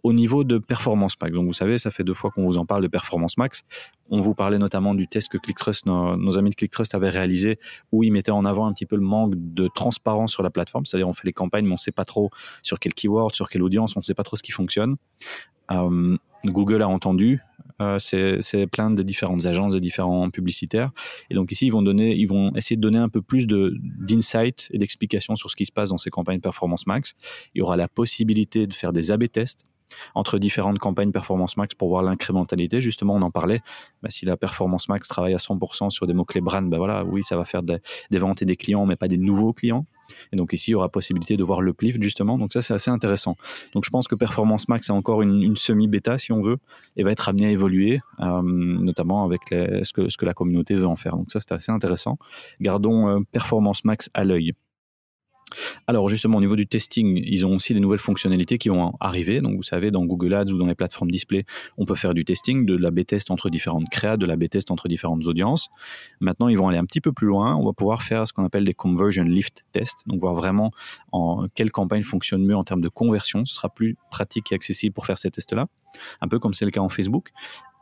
Au 0.07 0.13
niveau 0.13 0.45
de 0.45 0.59
Performance 0.59 1.17
Max, 1.21 1.35
donc 1.35 1.47
vous 1.47 1.53
savez, 1.53 1.79
ça 1.79 1.91
fait 1.91 2.05
deux 2.05 2.15
fois 2.15 2.31
qu'on 2.31 2.45
vous 2.45 2.59
en 2.59 2.65
parle 2.65 2.81
de 2.81 2.87
Performance 2.87 3.37
Max. 3.39 3.65
On 4.09 4.21
vous 4.21 4.35
parlait 4.35 4.57
notamment 4.57 4.95
du 4.95 5.09
test 5.09 5.29
que 5.29 5.37
ClickTrust, 5.37 5.85
nos, 5.87 6.39
amis 6.39 6.51
de 6.51 6.55
ClickTrust 6.55 6.95
avaient 6.95 7.09
réalisé, 7.09 7.59
où 7.91 8.05
ils 8.05 8.13
mettaient 8.13 8.31
en 8.31 8.45
avant 8.45 8.67
un 8.67 8.73
petit 8.73 8.87
peu 8.87 8.95
le 8.95 9.03
manque 9.03 9.33
de 9.35 9.67
transparence 9.67 10.31
sur 10.31 10.45
la 10.45 10.51
plateforme. 10.51 10.87
C'est-à-dire, 10.87 11.09
on 11.09 11.13
fait 11.13 11.27
les 11.27 11.33
campagnes, 11.33 11.65
mais 11.65 11.73
on 11.73 11.75
ne 11.75 11.79
sait 11.79 11.91
pas 11.91 12.05
trop 12.05 12.31
sur 12.63 12.79
quel 12.79 12.95
keyword, 12.95 13.35
sur 13.35 13.49
quelle 13.49 13.65
audience, 13.65 13.97
on 13.97 13.99
ne 13.99 14.05
sait 14.05 14.15
pas 14.15 14.23
trop 14.23 14.37
ce 14.37 14.45
qui 14.45 14.53
fonctionne. 14.53 14.95
Euh, 15.73 16.17
Google 16.45 16.83
a 16.83 16.89
entendu 16.89 17.41
euh, 17.83 17.99
c'est 17.99 18.69
plein 18.69 18.93
de 18.93 19.03
différentes 19.03 19.45
agences, 19.45 19.73
de 19.73 19.81
différents 19.81 20.31
publicitaires. 20.31 20.93
Et 21.31 21.35
donc 21.35 21.51
ici, 21.51 21.67
ils 21.67 21.73
vont, 21.73 21.83
donner, 21.83 22.15
ils 22.15 22.29
vont 22.29 22.55
essayer 22.55 22.77
de 22.77 22.81
donner 22.81 22.99
un 22.99 23.09
peu 23.09 23.23
plus 23.23 23.49
d'insight 23.49 24.69
et 24.71 24.79
d'explications 24.79 25.35
sur 25.35 25.51
ce 25.51 25.57
qui 25.57 25.67
se 25.67 25.73
passe 25.73 25.89
dans 25.89 25.99
ces 25.99 26.11
campagnes 26.11 26.39
Performance 26.39 26.87
Max. 26.87 27.15
Il 27.57 27.59
y 27.59 27.63
aura 27.63 27.77
la 27.77 27.89
possibilité 27.89 28.69
de 28.69 28.73
faire 28.73 28.93
des 28.93 29.11
A-B 29.11 29.25
tests 29.33 29.65
entre 30.14 30.38
différentes 30.38 30.78
campagnes 30.78 31.12
Performance 31.12 31.57
Max 31.57 31.75
pour 31.75 31.88
voir 31.88 32.02
l'incrémentalité. 32.02 32.81
Justement, 32.81 33.14
on 33.14 33.23
en 33.23 33.31
parlait. 33.31 33.61
Bah, 34.02 34.11
si 34.11 34.26
la 34.26 34.37
Performance 34.37 34.88
Max 34.88 35.09
travaille 35.09 35.35
à 35.35 35.38
100% 35.38 35.90
sur 35.90 36.07
des 36.07 36.14
mots-clés 36.14 36.40
brand, 36.40 36.69
bah 36.69 36.78
voilà, 36.78 37.05
oui, 37.05 37.23
ça 37.23 37.37
va 37.37 37.45
faire 37.45 37.62
des, 37.62 37.78
ventes 38.19 38.43
et 38.43 38.45
des 38.45 38.57
clients, 38.57 38.87
mais 38.87 38.97
pas 38.97 39.09
des 39.09 39.19
nouveaux 39.19 39.52
clients. 39.52 39.87
Et 40.33 40.37
donc 40.37 40.52
ici, 40.52 40.71
il 40.71 40.73
y 40.73 40.75
aura 40.76 40.88
possibilité 40.88 41.37
de 41.37 41.43
voir 41.43 41.61
le 41.61 41.73
plift 41.73 42.00
justement. 42.00 42.38
Donc 42.38 42.52
ça, 42.52 42.62
c'est 42.62 42.75
assez 42.75 42.90
intéressant. 42.90 43.37
Donc 43.75 43.85
je 43.85 43.90
pense 43.90 44.07
que 44.07 44.14
Performance 44.14 44.69
Max 44.69 44.90
a 44.90 44.95
encore 44.95 45.23
une, 45.23 45.57
semi-bêta, 45.57 46.19
si 46.19 46.33
on 46.33 46.43
veut, 46.43 46.59
et 46.97 47.02
va 47.02 47.11
être 47.11 47.28
amené 47.28 47.47
à 47.47 47.50
évoluer, 47.50 48.00
euh, 48.21 48.43
notamment 48.43 49.25
avec 49.25 49.40
ce, 49.50 49.93
que, 49.93 50.09
ce 50.09 50.16
que 50.16 50.26
la 50.26 50.35
communauté 50.35 50.75
veut 50.75 50.87
en 50.87 50.97
faire. 50.97 51.16
Donc 51.16 51.33
ça, 51.33 51.40
c'est 51.40 51.52
assez 51.52 51.73
intéressant. 51.73 52.19
Gardons 52.61 53.09
euh, 53.09 53.21
Performance 53.33 53.85
Max 53.85 54.11
à 54.14 54.25
l'œil. 54.25 54.52
Alors 55.87 56.09
justement, 56.09 56.38
au 56.38 56.41
niveau 56.41 56.57
du 56.57 56.67
testing, 56.67 57.23
ils 57.25 57.47
ont 57.47 57.55
aussi 57.55 57.73
des 57.73 57.81
nouvelles 57.81 58.00
fonctionnalités 58.00 58.59
qui 58.59 58.69
vont 58.69 58.93
arriver. 59.00 59.41
Donc 59.41 59.57
vous 59.57 59.62
savez, 59.62 59.91
dans 59.91 60.05
Google 60.05 60.35
Ads 60.35 60.53
ou 60.53 60.59
dans 60.59 60.67
les 60.67 60.75
plateformes 60.75 61.11
display, 61.11 61.45
on 61.79 61.85
peut 61.85 61.95
faire 61.95 62.15
du 62.15 62.25
testing, 62.25 62.67
de 62.67 62.76
la 62.76 62.91
B-test 62.91 63.31
entre 63.31 63.49
différentes 63.50 63.88
créas, 63.91 64.17
de 64.17 64.26
la 64.26 64.37
B-test 64.37 64.71
entre 64.71 64.88
différentes 64.88 65.26
audiences. 65.26 65.69
Maintenant, 66.21 66.49
ils 66.49 66.59
vont 66.59 66.69
aller 66.69 66.79
un 66.79 66.85
petit 66.85 67.00
peu 67.00 67.12
plus 67.12 67.29
loin. 67.29 67.55
On 67.57 67.65
va 67.65 67.73
pouvoir 67.73 68.03
faire 68.03 68.26
ce 68.26 68.33
qu'on 68.33 68.45
appelle 68.45 68.65
des 68.65 68.75
conversion 68.75 69.25
lift 69.25 69.65
tests, 69.73 69.99
donc 70.07 70.21
voir 70.21 70.35
vraiment 70.35 70.71
en 71.12 71.47
quelle 71.55 71.71
campagne 71.71 72.03
fonctionne 72.03 72.45
mieux 72.45 72.57
en 72.57 72.65
termes 72.65 72.81
de 72.81 72.88
conversion. 72.88 73.45
Ce 73.45 73.55
sera 73.55 73.69
plus 73.69 73.97
pratique 74.11 74.53
et 74.53 74.55
accessible 74.55 74.95
pour 74.95 75.07
faire 75.07 75.19
ces 75.19 75.31
tests-là, 75.31 75.67
un 76.21 76.29
peu 76.29 76.38
comme 76.38 76.55
c'est 76.55 76.65
le 76.65 76.71
cas 76.71 76.81
en 76.81 76.88
Facebook. 76.88 77.31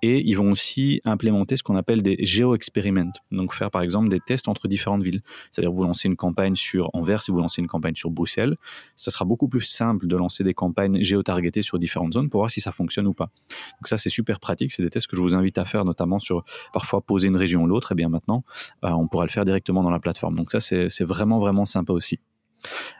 Et 0.02 0.20
ils 0.26 0.34
vont 0.34 0.50
aussi 0.50 1.00
implémenter 1.06 1.56
ce 1.56 1.62
qu'on 1.62 1.76
appelle 1.76 2.02
des 2.02 2.18
géo-expériments. 2.20 3.12
Donc 3.30 3.54
faire 3.54 3.70
par 3.70 3.80
exemple 3.80 4.10
des 4.10 4.20
tests 4.20 4.48
entre 4.48 4.68
différentes 4.68 5.02
villes. 5.02 5.22
C'est-à-dire 5.50 5.72
vous 5.72 5.82
lancez 5.82 6.08
une 6.08 6.16
campagne 6.16 6.56
sur 6.56 6.90
Anvers 6.92 7.22
et 7.26 7.32
vous 7.32 7.40
lancez 7.40 7.62
une 7.62 7.68
campagne 7.68 7.94
sur 7.94 8.10
Bruxelles. 8.10 8.54
Ça 8.96 9.10
sera 9.10 9.24
beaucoup 9.24 9.48
plus 9.48 9.62
simple 9.62 10.06
de 10.06 10.14
lancer 10.14 10.44
des 10.44 10.52
campagnes 10.52 11.02
géo-targetées 11.02 11.62
sur 11.62 11.78
différentes 11.78 12.12
zones 12.12 12.28
pour 12.28 12.40
voir 12.40 12.50
si 12.50 12.60
ça 12.60 12.70
fonctionne 12.70 13.06
ou 13.06 13.14
pas. 13.14 13.30
Donc 13.48 13.86
ça 13.86 13.96
c'est 13.96 14.10
super 14.10 14.40
pratique. 14.40 14.72
C'est 14.72 14.82
des 14.82 14.90
tests 14.90 15.06
que 15.06 15.16
je 15.16 15.22
vous 15.22 15.34
invite 15.34 15.56
à 15.56 15.64
faire 15.64 15.86
notamment 15.86 16.18
sur 16.18 16.44
parfois 16.74 17.00
poser 17.00 17.28
une 17.28 17.36
région 17.36 17.62
ou 17.62 17.66
l'autre. 17.66 17.92
Et 17.92 17.94
bien 17.94 18.10
maintenant 18.10 18.44
euh, 18.84 18.90
on 18.90 19.08
pourra 19.08 19.24
le 19.24 19.30
faire 19.30 19.46
directement 19.46 19.82
dans 19.82 19.90
la 19.90 20.00
plateforme. 20.00 20.34
Donc 20.34 20.52
ça 20.52 20.60
c'est 20.60 21.04
vraiment 21.04 21.38
vraiment 21.38 21.64
sympa 21.64 21.94
aussi. 21.94 22.18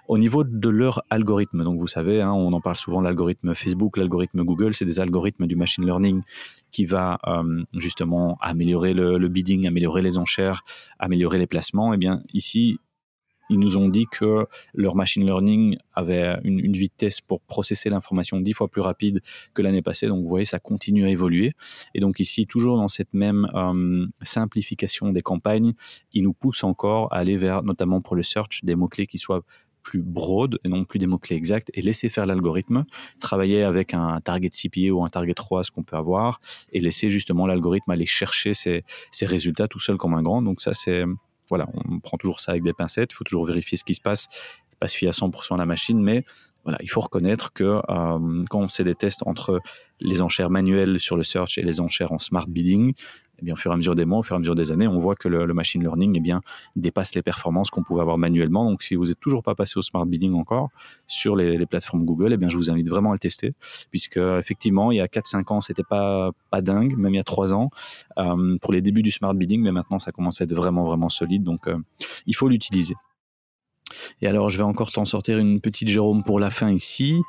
Au 0.09 0.19
niveau 0.19 0.45
de 0.45 0.69
leur 0.69 1.03
algorithme, 1.11 1.65
donc 1.65 1.79
vous 1.79 1.87
savez, 1.87 2.21
hein, 2.21 2.33
on 2.33 2.53
en 2.53 2.61
parle 2.61 2.77
souvent, 2.77 3.01
l'algorithme 3.01 3.55
Facebook, 3.55 3.97
l'algorithme 3.97 4.43
Google, 4.43 4.75
c'est 4.75 4.85
des 4.85 5.01
algorithmes 5.01 5.47
du 5.47 5.57
machine 5.57 5.85
learning 5.85 6.23
qui 6.73 6.85
va 6.85 7.19
euh, 7.27 7.63
justement 7.75 8.37
améliorer 8.41 8.95
le, 8.95 9.29
bidding, 9.29 9.67
améliorer 9.67 10.03
les 10.03 10.19
enchères, 10.19 10.65
améliorer 10.99 11.39
les 11.39 11.47
placements. 11.47 11.93
Et 11.93 11.97
eh 11.97 11.99
bien 11.99 12.23
ici, 12.35 12.79
ils 13.51 13.59
nous 13.59 13.77
ont 13.77 13.89
dit 13.89 14.07
que 14.11 14.47
leur 14.75 14.95
machine 14.97 15.25
learning 15.25 15.77
avait 15.93 16.39
une, 16.45 16.73
vitesse 16.75 17.21
pour 17.21 17.41
processer 17.41 17.91
l'information 17.91 18.41
dix 18.41 18.53
fois 18.53 18.69
plus 18.69 18.81
rapide 18.81 19.21
que 19.53 19.63
l'année 19.63 19.83
passée. 19.83 20.07
Donc 20.07 20.23
vous 20.23 20.29
voyez, 20.29 20.45
ça 20.45 20.59
continue 20.59 21.05
à 21.05 21.11
évoluer. 21.11 21.53
Et 21.95 22.01
donc 22.01 22.21
ici, 22.21 22.47
toujours 22.47 22.77
dans 22.77 22.89
cette 22.89 23.13
même 23.15 23.49
euh, 23.55 24.07
simplification 24.23 25.11
des 25.11 25.21
campagnes, 25.21 25.75
ils 26.13 26.23
nous 26.23 26.33
poussent 26.33 26.65
encore 26.65 27.13
à 27.13 27.19
aller 27.19 27.37
vers, 27.37 27.63
notamment 27.63 28.01
pour 28.01 28.17
le 28.17 28.23
search, 28.23 28.65
des 28.65 28.75
mots-clés 28.75 29.07
qui 29.07 29.19
soient 29.19 29.43
plus 29.85 30.03
broad 30.03 30.59
et 30.65 30.69
non 30.69 30.85
plus 30.85 30.99
des 30.99 31.07
mots-clés 31.07 31.37
exacts 31.37 31.71
et 31.75 31.83
laisser 31.83 32.09
faire 32.09 32.27
l'algorithme, 32.27 32.85
travailler 33.21 33.63
avec 33.63 33.95
un 33.95 34.21
target 34.21 34.51
CPA 34.51 34.91
ou 34.93 35.05
un 35.05 35.11
target 35.11 35.35
3, 35.35 35.63
ce 35.63 35.71
qu'on 35.71 35.85
peut 35.85 35.97
avoir, 35.97 36.41
et 36.73 36.81
laisser 36.81 37.11
justement 37.11 37.47
l'algorithme 37.47 37.91
aller 37.91 38.07
chercher 38.07 38.55
ses, 38.55 38.83
résultats 39.23 39.69
tout 39.69 39.79
seul 39.79 39.97
comme 39.97 40.15
un 40.15 40.23
grand. 40.23 40.43
Donc 40.43 40.61
ça, 40.61 40.73
c'est, 40.73 41.05
voilà, 41.49 41.67
on 41.75 42.01
prend 42.01 42.17
toujours 42.17 42.41
ça 42.41 42.53
avec 42.53 42.63
des 42.63 42.73
pincettes, 42.73 43.13
il 43.13 43.15
faut 43.15 43.25
toujours 43.25 43.45
vérifier 43.47 43.77
ce 43.77 43.85
qui 43.85 43.95
se 43.95 44.01
passe, 44.01 44.29
pas 44.81 44.89
se 44.89 44.97
fier 44.97 45.09
à 45.09 45.13
100% 45.13 45.55
à 45.55 45.59
la 45.59 45.67
machine, 45.67 46.03
mais 46.03 46.25
voilà, 46.65 46.79
il 46.81 46.89
faut 46.89 47.01
reconnaître 47.01 47.53
que 47.53 47.65
euh, 47.65 48.45
quand 48.49 48.61
on 48.61 48.69
fait 48.69 48.85
des 48.85 48.95
tests 48.95 49.23
entre 49.27 49.61
les 50.01 50.23
enchères 50.23 50.51
manuelles 50.51 50.99
sur 50.99 51.17
le 51.17 51.23
search 51.23 51.59
et 51.59 51.63
les 51.63 51.81
enchères 51.81 52.13
en 52.13 52.19
smart 52.19 52.47
bidding, 52.49 52.95
eh 53.39 53.45
bien, 53.45 53.55
au 53.55 53.57
fur 53.57 53.71
et 53.71 53.75
à 53.75 53.77
mesure 53.77 53.95
des 53.95 54.05
mois, 54.05 54.19
au 54.19 54.23
fur 54.23 54.35
et 54.35 54.37
à 54.37 54.39
mesure 54.39 54.55
des 54.55 54.73
années, 54.73 54.87
on 54.87 54.99
voit 54.99 55.17
que 55.17 55.29
le, 55.29 55.53
machine 55.55 55.83
learning 55.83 56.15
eh 56.17 56.21
bien, 56.21 56.41
dépasse 56.77 57.15
les 57.15 57.23
performances 57.23 57.71
qu'on 57.71 57.83
pouvait 57.83 58.01
avoir 58.01 58.19
manuellement. 58.19 58.69
Donc, 58.69 58.83
si 58.83 58.95
vous 58.95 59.07
n'êtes 59.07 59.21
toujours 59.21 59.43
pas 59.43 59.55
passé 59.55 59.79
au 59.79 59.83
smart 59.83 60.07
bidding 60.07 60.35
encore 60.35 60.71
sur 61.07 61.37
les, 61.37 61.65
plateformes 61.67 62.05
Google, 62.05 62.33
eh 62.33 62.37
bien, 62.37 62.49
je 62.49 62.57
vous 62.57 62.71
invite 62.71 62.89
vraiment 62.89 63.11
à 63.11 63.15
le 63.15 63.19
tester, 63.19 63.51
puisque 63.91 64.19
effectivement, 64.19 64.93
il 64.93 64.97
y 64.97 65.01
a 65.01 65.07
4-5 65.07 65.53
ans, 65.53 65.61
c'était 65.61 65.83
pas 65.83 66.31
pas 66.51 66.61
dingue, 66.61 66.97
même 66.97 67.15
il 67.15 67.17
y 67.17 67.21
a 67.21 67.25
3 67.25 67.55
ans 67.55 67.71
euh, 68.19 68.57
pour 68.61 68.73
les 68.73 68.81
débuts 68.81 69.03
du 69.03 69.11
smart 69.11 69.35
bidding, 69.35 69.63
mais 69.63 69.73
maintenant, 69.73 69.99
ça 69.99 70.13
commence 70.13 70.41
à 70.41 70.45
être 70.45 70.55
vraiment 70.55 70.85
vraiment 70.85 71.09
solide. 71.09 71.43
Donc, 71.43 71.69
euh, 71.69 71.79
il 72.27 72.35
faut 72.35 72.49
l'utiliser. 72.49 72.95
Et 74.23 74.27
alors, 74.27 74.49
je 74.51 74.57
vais 74.57 74.63
encore 74.63 74.93
t'en 74.93 75.05
sortir 75.05 75.39
une 75.39 75.61
petite 75.61 75.89
Jérôme 75.89 76.23
pour 76.25 76.41
la 76.41 76.51
fin 76.51 76.71
ici. 76.71 77.21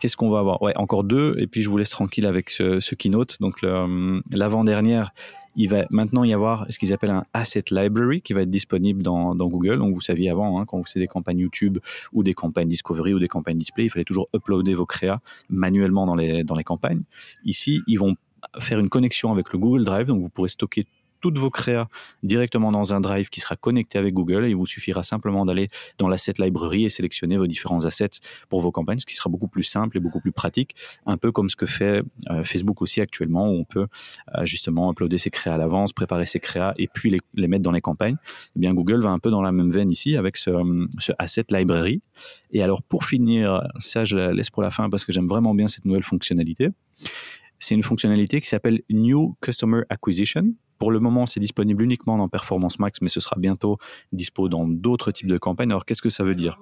Qu'est-ce 0.00 0.16
qu'on 0.16 0.30
va 0.30 0.38
avoir? 0.38 0.62
Ouais, 0.62 0.76
encore 0.76 1.04
deux, 1.04 1.36
et 1.38 1.46
puis 1.46 1.62
je 1.62 1.68
vous 1.68 1.76
laisse 1.76 1.90
tranquille 1.90 2.26
avec 2.26 2.50
ce, 2.50 2.80
ce 2.80 2.94
keynote. 2.94 3.38
Donc 3.40 3.64
euh, 3.64 4.20
l'avant-dernière, 4.30 5.12
il 5.58 5.68
va 5.68 5.84
maintenant 5.90 6.22
y 6.22 6.32
avoir 6.32 6.66
ce 6.70 6.78
qu'ils 6.78 6.92
appellent 6.92 7.10
un 7.10 7.24
asset 7.34 7.64
library 7.70 8.22
qui 8.22 8.32
va 8.32 8.42
être 8.42 8.50
disponible 8.50 9.02
dans, 9.02 9.34
Google. 9.34 9.78
Donc 9.78 9.92
vous 9.92 10.00
saviez 10.00 10.30
avant, 10.30 10.60
hein, 10.60 10.64
quand 10.66 10.78
vous 10.78 10.84
des 10.94 11.08
campagnes 11.08 11.40
YouTube 11.40 11.78
ou 12.12 12.22
des 12.22 12.32
campagnes 12.32 12.68
Discovery 12.68 13.12
ou 13.12 13.18
des 13.18 13.28
campagnes 13.28 13.58
Display, 13.58 13.86
il 13.86 13.90
fallait 13.90 14.04
toujours 14.04 14.28
uploader 14.34 14.74
vos 14.74 14.86
créas 14.86 15.20
manuellement 15.50 16.06
dans 16.06 16.14
les, 16.14 16.44
dans 16.44 16.54
les 16.54 16.64
campagnes. 16.64 17.02
Ici, 17.44 17.82
ils 17.88 17.98
vont 17.98 18.14
faire 18.60 18.78
une 18.78 18.88
connexion 18.88 19.32
avec 19.32 19.52
le 19.52 19.58
Google 19.58 19.84
Drive, 19.84 20.06
donc 20.06 20.22
vous 20.22 20.28
pourrez 20.28 20.48
stocker 20.48 20.86
toutes 21.20 21.38
vos 21.38 21.50
créas 21.50 21.88
directement 22.22 22.72
dans 22.72 22.94
un 22.94 23.00
drive 23.00 23.28
qui 23.28 23.40
sera 23.40 23.56
connecté 23.56 23.98
avec 23.98 24.14
Google 24.14 24.44
et 24.44 24.50
il 24.50 24.56
vous 24.56 24.66
suffira 24.66 25.02
simplement 25.02 25.44
d'aller 25.44 25.68
dans 25.98 26.08
l'asset 26.08 26.34
library 26.38 26.84
et 26.84 26.88
sélectionner 26.88 27.36
vos 27.36 27.46
différents 27.46 27.84
assets 27.84 28.20
pour 28.48 28.60
vos 28.60 28.72
campagnes, 28.72 28.98
ce 28.98 29.06
qui 29.06 29.14
sera 29.14 29.30
beaucoup 29.30 29.48
plus 29.48 29.62
simple 29.62 29.96
et 29.96 30.00
beaucoup 30.00 30.20
plus 30.20 30.32
pratique, 30.32 30.74
un 31.06 31.16
peu 31.16 31.32
comme 31.32 31.48
ce 31.48 31.56
que 31.56 31.66
fait 31.66 32.02
euh, 32.30 32.44
Facebook 32.44 32.82
aussi 32.82 33.00
actuellement 33.00 33.48
où 33.48 33.54
on 33.54 33.64
peut 33.64 33.86
euh, 34.36 34.46
justement 34.46 34.90
uploader 34.90 35.18
ses 35.18 35.30
créas 35.30 35.54
à 35.54 35.58
l'avance, 35.58 35.92
préparer 35.92 36.26
ses 36.26 36.40
créas 36.40 36.74
et 36.76 36.88
puis 36.88 37.10
les, 37.34 37.48
mettre 37.48 37.62
dans 37.62 37.72
les 37.72 37.80
campagnes. 37.80 38.16
Eh 38.56 38.60
bien 38.60 38.74
Google 38.74 39.02
va 39.02 39.10
un 39.10 39.18
peu 39.18 39.30
dans 39.30 39.42
la 39.42 39.52
même 39.52 39.70
veine 39.70 39.90
ici 39.90 40.16
avec 40.16 40.36
ce, 40.36 40.50
ce 40.98 41.12
asset 41.18 41.46
library. 41.50 42.02
Et 42.52 42.62
alors 42.62 42.82
pour 42.82 43.04
finir, 43.04 43.62
ça 43.78 44.04
je 44.04 44.16
la 44.16 44.32
laisse 44.32 44.50
pour 44.50 44.62
la 44.62 44.70
fin 44.70 44.88
parce 44.90 45.04
que 45.04 45.12
j'aime 45.12 45.28
vraiment 45.28 45.54
bien 45.54 45.68
cette 45.68 45.84
nouvelle 45.84 46.02
fonctionnalité. 46.02 46.70
C'est 47.58 47.74
une 47.74 47.82
fonctionnalité 47.82 48.40
qui 48.40 48.48
s'appelle 48.48 48.82
New 48.90 49.36
Customer 49.40 49.82
Acquisition. 49.88 50.54
Pour 50.78 50.90
le 50.90 51.00
moment, 51.00 51.26
c'est 51.26 51.40
disponible 51.40 51.82
uniquement 51.82 52.16
dans 52.18 52.28
Performance 52.28 52.78
Max, 52.78 53.00
mais 53.00 53.08
ce 53.08 53.20
sera 53.20 53.36
bientôt 53.38 53.78
dispo 54.12 54.48
dans 54.48 54.66
d'autres 54.66 55.10
types 55.10 55.28
de 55.28 55.38
campagnes. 55.38 55.70
Alors, 55.70 55.84
qu'est-ce 55.84 56.02
que 56.02 56.10
ça 56.10 56.24
veut 56.24 56.34
dire? 56.34 56.58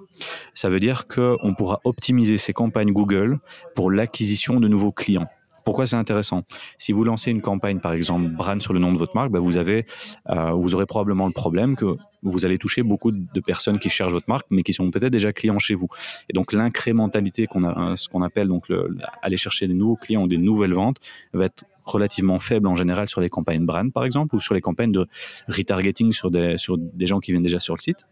Ça 0.53 0.69
veut 0.69 0.79
dire 0.79 1.07
qu'on 1.07 1.53
pourra 1.55 1.81
optimiser 1.83 2.37
ces 2.37 2.53
campagnes 2.53 2.91
Google 2.91 3.39
pour 3.75 3.91
l'acquisition 3.91 4.59
de 4.59 4.67
nouveaux 4.67 4.91
clients. 4.91 5.27
Pourquoi 5.67 5.85
c'est 5.85 5.97
intéressant? 5.97 6.43
Si 6.77 6.93
vous 6.93 7.03
lancez 7.03 7.29
une 7.29 7.41
campagne, 7.41 7.81
par 7.81 7.91
exemple, 7.91 8.29
brand 8.29 8.61
sur 8.61 8.71
le 8.71 8.79
nom 8.79 8.93
de 8.93 8.97
votre 8.97 9.13
marque, 9.17 9.31
bah, 9.31 9.39
vous, 9.39 9.57
avez, 9.57 9.85
euh, 10.29 10.51
vous 10.51 10.73
aurez 10.75 10.85
probablement 10.85 11.27
le 11.27 11.33
problème 11.33 11.75
que 11.75 11.97
vous 12.23 12.45
allez 12.45 12.57
toucher 12.57 12.83
beaucoup 12.83 13.11
de 13.11 13.39
personnes 13.41 13.77
qui 13.77 13.89
cherchent 13.89 14.13
votre 14.13 14.29
marque, 14.29 14.45
mais 14.49 14.63
qui 14.63 14.71
sont 14.71 14.89
peut-être 14.91 15.11
déjà 15.11 15.33
clients 15.33 15.59
chez 15.59 15.75
vous. 15.75 15.89
Et 16.29 16.33
donc 16.33 16.53
l'incrémentalité 16.53 17.47
qu'on 17.47 17.65
a, 17.65 17.97
ce 17.97 18.07
qu'on 18.07 18.21
appelle 18.21 18.47
donc 18.47 18.69
le, 18.69 18.95
aller 19.21 19.35
chercher 19.35 19.67
des 19.67 19.73
nouveaux 19.73 19.97
clients 19.97 20.23
ou 20.23 20.27
des 20.29 20.37
nouvelles 20.37 20.73
ventes, 20.73 20.99
va 21.33 21.43
être 21.43 21.65
relativement 21.87 22.39
faible 22.39 22.67
en 22.67 22.75
général 22.75 23.07
sur 23.07 23.21
les 23.21 23.29
campagnes 23.29 23.65
brand, 23.65 23.91
par 23.91 24.05
exemple, 24.05 24.35
ou 24.35 24.39
sur 24.39 24.53
les 24.53 24.61
campagnes 24.61 24.91
de 24.91 25.07
retargeting 25.47 26.11
sur 26.11 26.31
des, 26.31 26.57
sur 26.57 26.77
des 26.77 27.07
gens 27.07 27.19
qui 27.19 27.31
viennent 27.31 27.43
déjà 27.43 27.59
sur 27.59 27.75
le 27.75 27.81
site. 27.81 28.05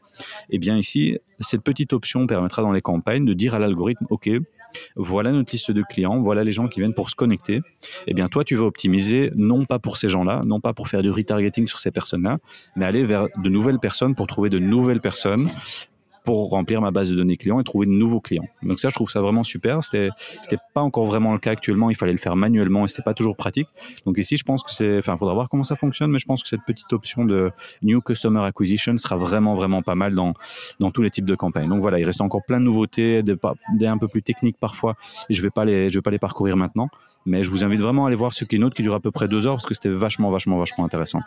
Eh 0.49 0.59
bien 0.59 0.77
ici, 0.77 1.17
cette 1.39 1.61
petite 1.61 1.93
option 1.93 2.27
permettra 2.27 2.61
dans 2.61 2.71
les 2.71 2.81
campagnes 2.81 3.25
de 3.25 3.33
dire 3.33 3.55
à 3.55 3.59
l'algorithme, 3.59 4.05
OK, 4.09 4.29
voilà 4.95 5.31
notre 5.31 5.51
liste 5.51 5.71
de 5.71 5.83
clients, 5.83 6.21
voilà 6.21 6.43
les 6.43 6.51
gens 6.51 6.67
qui 6.67 6.79
viennent 6.79 6.93
pour 6.93 7.09
se 7.09 7.15
connecter. 7.15 7.61
Eh 8.07 8.13
bien, 8.13 8.27
toi, 8.27 8.43
tu 8.43 8.55
vas 8.55 8.65
optimiser 8.65 9.31
non 9.35 9.65
pas 9.65 9.79
pour 9.79 9.97
ces 9.97 10.09
gens-là, 10.09 10.41
non 10.45 10.59
pas 10.59 10.73
pour 10.73 10.88
faire 10.88 11.01
du 11.01 11.09
retargeting 11.09 11.67
sur 11.67 11.79
ces 11.79 11.91
personnes-là, 11.91 12.39
mais 12.75 12.85
aller 12.85 13.03
vers 13.03 13.27
de 13.38 13.49
nouvelles 13.49 13.79
personnes 13.79 14.15
pour 14.15 14.27
trouver 14.27 14.49
de 14.49 14.59
nouvelles 14.59 15.01
personnes 15.01 15.49
pour 16.25 16.49
remplir 16.49 16.81
ma 16.81 16.91
base 16.91 17.09
de 17.09 17.15
données 17.15 17.38
clients 17.38 17.59
et 17.59 17.63
trouver 17.63 17.85
de 17.85 17.91
nouveaux 17.91 18.19
clients. 18.19 18.47
Donc 18.63 18.79
ça, 18.79 18.89
je 18.89 18.95
trouve 18.95 19.09
ça 19.09 19.21
vraiment 19.21 19.43
super. 19.43 19.83
C'était, 19.83 20.09
c'était 20.41 20.61
pas 20.73 20.81
encore 20.81 21.05
vraiment 21.05 21.33
le 21.33 21.39
cas 21.39 21.51
actuellement. 21.51 21.89
Il 21.89 21.95
fallait 21.95 22.11
le 22.11 22.17
faire 22.17 22.35
manuellement 22.35 22.83
et 22.83 22.88
c'était 22.88 23.03
pas 23.03 23.13
toujours 23.13 23.35
pratique. 23.35 23.67
Donc 24.05 24.17
ici, 24.17 24.35
je 24.35 24.43
pense 24.43 24.63
que 24.63 24.71
c'est, 24.71 24.97
enfin, 24.97 25.15
faudra 25.17 25.33
voir 25.33 25.49
comment 25.49 25.63
ça 25.63 25.75
fonctionne, 25.75 26.11
mais 26.11 26.17
je 26.17 26.25
pense 26.25 26.43
que 26.43 26.49
cette 26.49 26.63
petite 26.65 26.91
option 26.93 27.25
de 27.25 27.51
New 27.83 28.01
Customer 28.01 28.41
Acquisition 28.41 28.97
sera 28.97 29.15
vraiment, 29.15 29.53
vraiment 29.53 29.81
pas 29.81 29.95
mal 29.95 30.15
dans, 30.15 30.33
dans 30.79 30.89
tous 30.89 31.01
les 31.01 31.11
types 31.11 31.25
de 31.25 31.35
campagnes. 31.35 31.69
Donc 31.69 31.81
voilà, 31.81 31.99
il 31.99 32.05
reste 32.05 32.21
encore 32.21 32.43
plein 32.45 32.59
de 32.59 32.65
nouveautés, 32.65 33.23
des, 33.23 33.35
des 33.77 33.85
un 33.85 33.97
peu 33.97 34.07
plus 34.07 34.23
techniques 34.23 34.57
parfois. 34.59 34.95
Je 35.29 35.41
vais 35.41 35.51
pas 35.51 35.63
les, 35.63 35.89
je 35.89 35.97
vais 35.97 36.03
pas 36.03 36.11
les 36.11 36.19
parcourir 36.19 36.57
maintenant. 36.57 36.89
Mais 37.27 37.41
je 37.41 37.49
vous 37.49 37.63
invite 37.63 37.81
vraiment 37.81 38.05
à 38.05 38.07
aller 38.09 38.15
voir 38.15 38.33
ce 38.33 38.45
keynote 38.45 38.75
qui 38.75 38.83
dure 38.83 38.93
à 38.93 38.99
peu 38.99 39.09
près 39.09 39.27
deux 39.27 39.47
heures 39.47 39.55
parce 39.55 39.65
que 39.65 39.73
c'était 39.73 39.89
vachement, 39.89 40.29
vachement, 40.29 40.59
vachement 40.59 40.85
intéressant. 40.85 41.21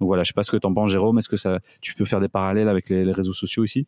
Donc 0.00 0.06
voilà, 0.06 0.22
je 0.22 0.28
sais 0.28 0.32
pas 0.32 0.42
ce 0.42 0.50
que 0.50 0.56
tu 0.56 0.66
en 0.66 0.72
penses, 0.72 0.90
Jérôme. 0.90 1.18
Est-ce 1.18 1.28
que 1.28 1.36
ça, 1.36 1.58
tu 1.82 1.94
peux 1.94 2.06
faire 2.06 2.20
des 2.20 2.28
parallèles 2.28 2.68
avec 2.68 2.88
les 2.88 3.12
réseaux 3.12 3.34
sociaux 3.34 3.62
ici? 3.62 3.86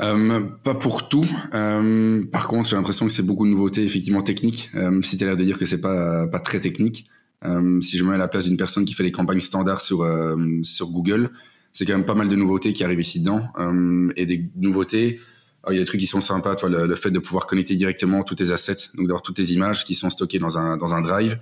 Euh, 0.00 0.40
pas 0.62 0.74
pour 0.74 1.08
tout. 1.08 1.26
Euh, 1.54 2.24
par 2.26 2.48
contre, 2.48 2.68
j'ai 2.68 2.76
l'impression 2.76 3.06
que 3.06 3.12
c'est 3.12 3.24
beaucoup 3.24 3.46
de 3.46 3.50
nouveautés 3.50 3.84
effectivement 3.84 4.22
techniques. 4.22 4.70
Euh, 4.74 5.00
si 5.02 5.16
tu 5.16 5.24
as 5.24 5.28
l'air 5.28 5.36
de 5.36 5.44
dire 5.44 5.58
que 5.58 5.64
c'est 5.64 5.80
pas 5.80 6.26
pas 6.26 6.38
très 6.38 6.60
technique, 6.60 7.06
euh, 7.44 7.80
si 7.80 7.96
je 7.96 8.04
me 8.04 8.10
mets 8.10 8.16
à 8.16 8.18
la 8.18 8.28
place 8.28 8.44
d'une 8.44 8.58
personne 8.58 8.84
qui 8.84 8.92
fait 8.92 9.02
les 9.02 9.12
campagnes 9.12 9.40
standards 9.40 9.80
sur 9.80 10.06
sur 10.62 10.88
Google, 10.90 11.30
c'est 11.72 11.86
quand 11.86 11.94
même 11.96 12.06
pas 12.06 12.14
mal 12.14 12.28
de 12.28 12.36
nouveautés 12.36 12.72
qui 12.72 12.84
arrivent 12.84 13.00
ici 13.00 13.20
dedans 13.20 13.48
et 14.16 14.26
des 14.26 14.50
nouveautés. 14.56 15.20
Il 15.68 15.74
y 15.74 15.78
a 15.78 15.80
des 15.80 15.86
trucs 15.86 16.00
qui 16.00 16.06
sont 16.06 16.20
sympas, 16.20 16.54
toi, 16.54 16.68
le, 16.68 16.94
fait 16.94 17.10
de 17.10 17.18
pouvoir 17.18 17.48
connecter 17.48 17.74
directement 17.74 18.22
tous 18.22 18.36
tes 18.36 18.52
assets, 18.52 18.90
donc 18.94 19.08
d'avoir 19.08 19.22
toutes 19.22 19.34
tes 19.34 19.50
images 19.50 19.84
qui 19.84 19.96
sont 19.96 20.10
stockées 20.10 20.38
dans 20.38 20.58
un 20.58 20.76
dans 20.76 20.94
un 20.94 21.00
drive. 21.00 21.38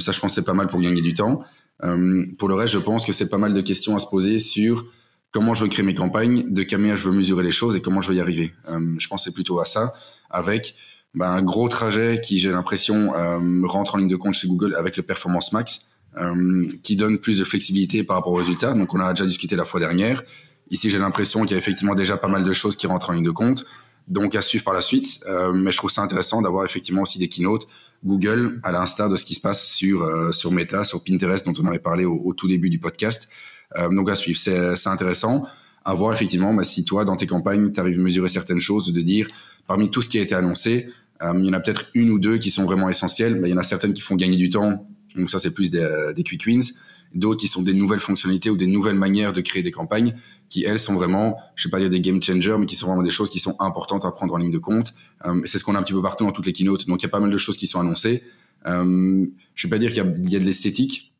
ça, 0.00 0.12
je 0.12 0.20
pense, 0.20 0.34
c'est 0.34 0.44
pas 0.44 0.52
mal 0.52 0.66
pour 0.66 0.80
gagner 0.80 1.00
du 1.00 1.14
temps. 1.14 1.44
pour 1.78 2.48
le 2.48 2.54
reste, 2.54 2.72
je 2.72 2.78
pense 2.78 3.04
que 3.04 3.12
c'est 3.12 3.28
pas 3.28 3.38
mal 3.38 3.54
de 3.54 3.60
questions 3.60 3.94
à 3.94 4.00
se 4.00 4.06
poser 4.06 4.40
sur 4.40 4.86
comment 5.34 5.52
je 5.52 5.64
veux 5.64 5.68
créer 5.68 5.84
mes 5.84 5.94
campagnes, 5.94 6.44
de 6.48 6.62
quelle 6.62 6.78
manière 6.78 6.96
je 6.96 7.10
veux 7.10 7.14
mesurer 7.14 7.42
les 7.42 7.50
choses 7.50 7.74
et 7.74 7.82
comment 7.82 8.00
je 8.00 8.08
vais 8.08 8.16
y 8.16 8.20
arriver. 8.20 8.54
Euh, 8.70 8.94
je 8.98 9.08
pensais 9.08 9.32
plutôt 9.32 9.58
à 9.58 9.64
ça, 9.64 9.92
avec 10.30 10.76
bah, 11.12 11.28
un 11.28 11.42
gros 11.42 11.68
trajet 11.68 12.20
qui, 12.22 12.38
j'ai 12.38 12.52
l'impression, 12.52 13.12
euh, 13.16 13.66
rentre 13.66 13.96
en 13.96 13.98
ligne 13.98 14.08
de 14.08 14.14
compte 14.14 14.34
chez 14.34 14.46
Google 14.46 14.76
avec 14.76 14.96
le 14.96 15.02
Performance 15.02 15.52
Max, 15.52 15.88
euh, 16.16 16.68
qui 16.84 16.94
donne 16.94 17.18
plus 17.18 17.36
de 17.36 17.44
flexibilité 17.44 18.04
par 18.04 18.16
rapport 18.16 18.32
aux 18.32 18.36
résultats. 18.36 18.74
Donc, 18.74 18.94
on 18.94 19.00
a 19.00 19.12
déjà 19.12 19.26
discuté 19.26 19.56
la 19.56 19.64
fois 19.64 19.80
dernière. 19.80 20.22
Ici, 20.70 20.88
j'ai 20.88 21.00
l'impression 21.00 21.42
qu'il 21.42 21.50
y 21.50 21.54
a 21.54 21.58
effectivement 21.58 21.96
déjà 21.96 22.16
pas 22.16 22.28
mal 22.28 22.44
de 22.44 22.52
choses 22.52 22.76
qui 22.76 22.86
rentrent 22.86 23.10
en 23.10 23.14
ligne 23.14 23.24
de 23.24 23.32
compte. 23.32 23.66
Donc, 24.06 24.36
à 24.36 24.42
suivre 24.42 24.62
par 24.62 24.74
la 24.74 24.82
suite. 24.82 25.24
Mais 25.52 25.72
je 25.72 25.76
trouve 25.76 25.90
ça 25.90 26.02
intéressant 26.02 26.42
d'avoir 26.42 26.64
effectivement 26.64 27.02
aussi 27.02 27.18
des 27.18 27.28
keynotes 27.28 27.66
Google, 28.04 28.60
à 28.62 28.70
l'instar 28.70 29.08
de 29.08 29.16
ce 29.16 29.24
qui 29.24 29.34
se 29.34 29.40
passe 29.40 29.66
sur, 29.66 30.06
sur 30.32 30.52
Meta, 30.52 30.84
sur 30.84 31.02
Pinterest, 31.02 31.44
dont 31.46 31.54
on 31.60 31.66
avait 31.66 31.78
parlé 31.78 32.04
au 32.04 32.34
tout 32.34 32.46
début 32.46 32.70
du 32.70 32.78
podcast. 32.78 33.28
Euh, 33.76 33.88
donc, 33.88 34.10
à 34.10 34.14
suivre. 34.14 34.38
C'est 34.38 34.86
intéressant 34.86 35.46
à 35.84 35.94
voir 35.94 36.14
effectivement 36.14 36.54
bah, 36.54 36.64
si 36.64 36.84
toi, 36.84 37.04
dans 37.04 37.16
tes 37.16 37.26
campagnes, 37.26 37.70
tu 37.70 37.80
arrives 37.80 37.98
à 37.98 38.02
mesurer 38.02 38.28
certaines 38.28 38.60
choses, 38.60 38.92
de 38.92 39.00
dire, 39.00 39.26
parmi 39.66 39.90
tout 39.90 40.00
ce 40.00 40.08
qui 40.08 40.18
a 40.18 40.22
été 40.22 40.34
annoncé, 40.34 40.88
euh, 41.22 41.32
il 41.36 41.46
y 41.46 41.50
en 41.50 41.52
a 41.52 41.60
peut-être 41.60 41.86
une 41.94 42.10
ou 42.10 42.18
deux 42.18 42.38
qui 42.38 42.50
sont 42.50 42.64
vraiment 42.64 42.88
essentielles. 42.88 43.36
Mais 43.36 43.48
il 43.48 43.52
y 43.52 43.54
en 43.54 43.58
a 43.58 43.64
certaines 43.64 43.94
qui 43.94 44.02
font 44.02 44.16
gagner 44.16 44.36
du 44.36 44.50
temps. 44.50 44.86
Donc 45.16 45.30
ça, 45.30 45.38
c'est 45.38 45.52
plus 45.52 45.70
des, 45.70 46.12
des 46.16 46.22
quick 46.22 46.46
wins. 46.46 46.72
D'autres 47.14 47.40
qui 47.40 47.46
sont 47.46 47.62
des 47.62 47.74
nouvelles 47.74 48.00
fonctionnalités 48.00 48.50
ou 48.50 48.56
des 48.56 48.66
nouvelles 48.66 48.96
manières 48.96 49.32
de 49.32 49.40
créer 49.40 49.62
des 49.62 49.70
campagnes 49.70 50.14
qui, 50.48 50.64
elles, 50.64 50.80
sont 50.80 50.94
vraiment, 50.94 51.38
je 51.54 51.62
sais 51.62 51.70
pas 51.70 51.78
dire 51.78 51.88
des 51.88 52.00
game 52.00 52.20
changers, 52.20 52.56
mais 52.58 52.66
qui 52.66 52.74
sont 52.74 52.88
vraiment 52.88 53.04
des 53.04 53.10
choses 53.10 53.30
qui 53.30 53.38
sont 53.38 53.56
importantes 53.60 54.04
à 54.04 54.10
prendre 54.10 54.34
en 54.34 54.38
ligne 54.38 54.50
de 54.50 54.58
compte. 54.58 54.94
Euh, 55.24 55.40
c'est 55.44 55.58
ce 55.58 55.64
qu'on 55.64 55.76
a 55.76 55.78
un 55.78 55.82
petit 55.82 55.92
peu 55.92 56.02
partout 56.02 56.24
dans 56.24 56.32
toutes 56.32 56.46
les 56.46 56.52
keynotes. 56.52 56.86
Donc 56.86 57.02
il 57.02 57.04
y 57.04 57.06
a 57.06 57.10
pas 57.10 57.20
mal 57.20 57.30
de 57.30 57.38
choses 57.38 57.56
qui 57.56 57.68
sont 57.68 57.78
annoncées. 57.78 58.24
Euh, 58.66 59.26
je 59.54 59.66
vais 59.66 59.70
pas 59.70 59.78
dire 59.78 59.92
qu'il 59.92 60.02
y, 60.28 60.32
y 60.32 60.36
a, 60.36 60.38
de 60.40 60.44
l'esthétique, 60.44 61.13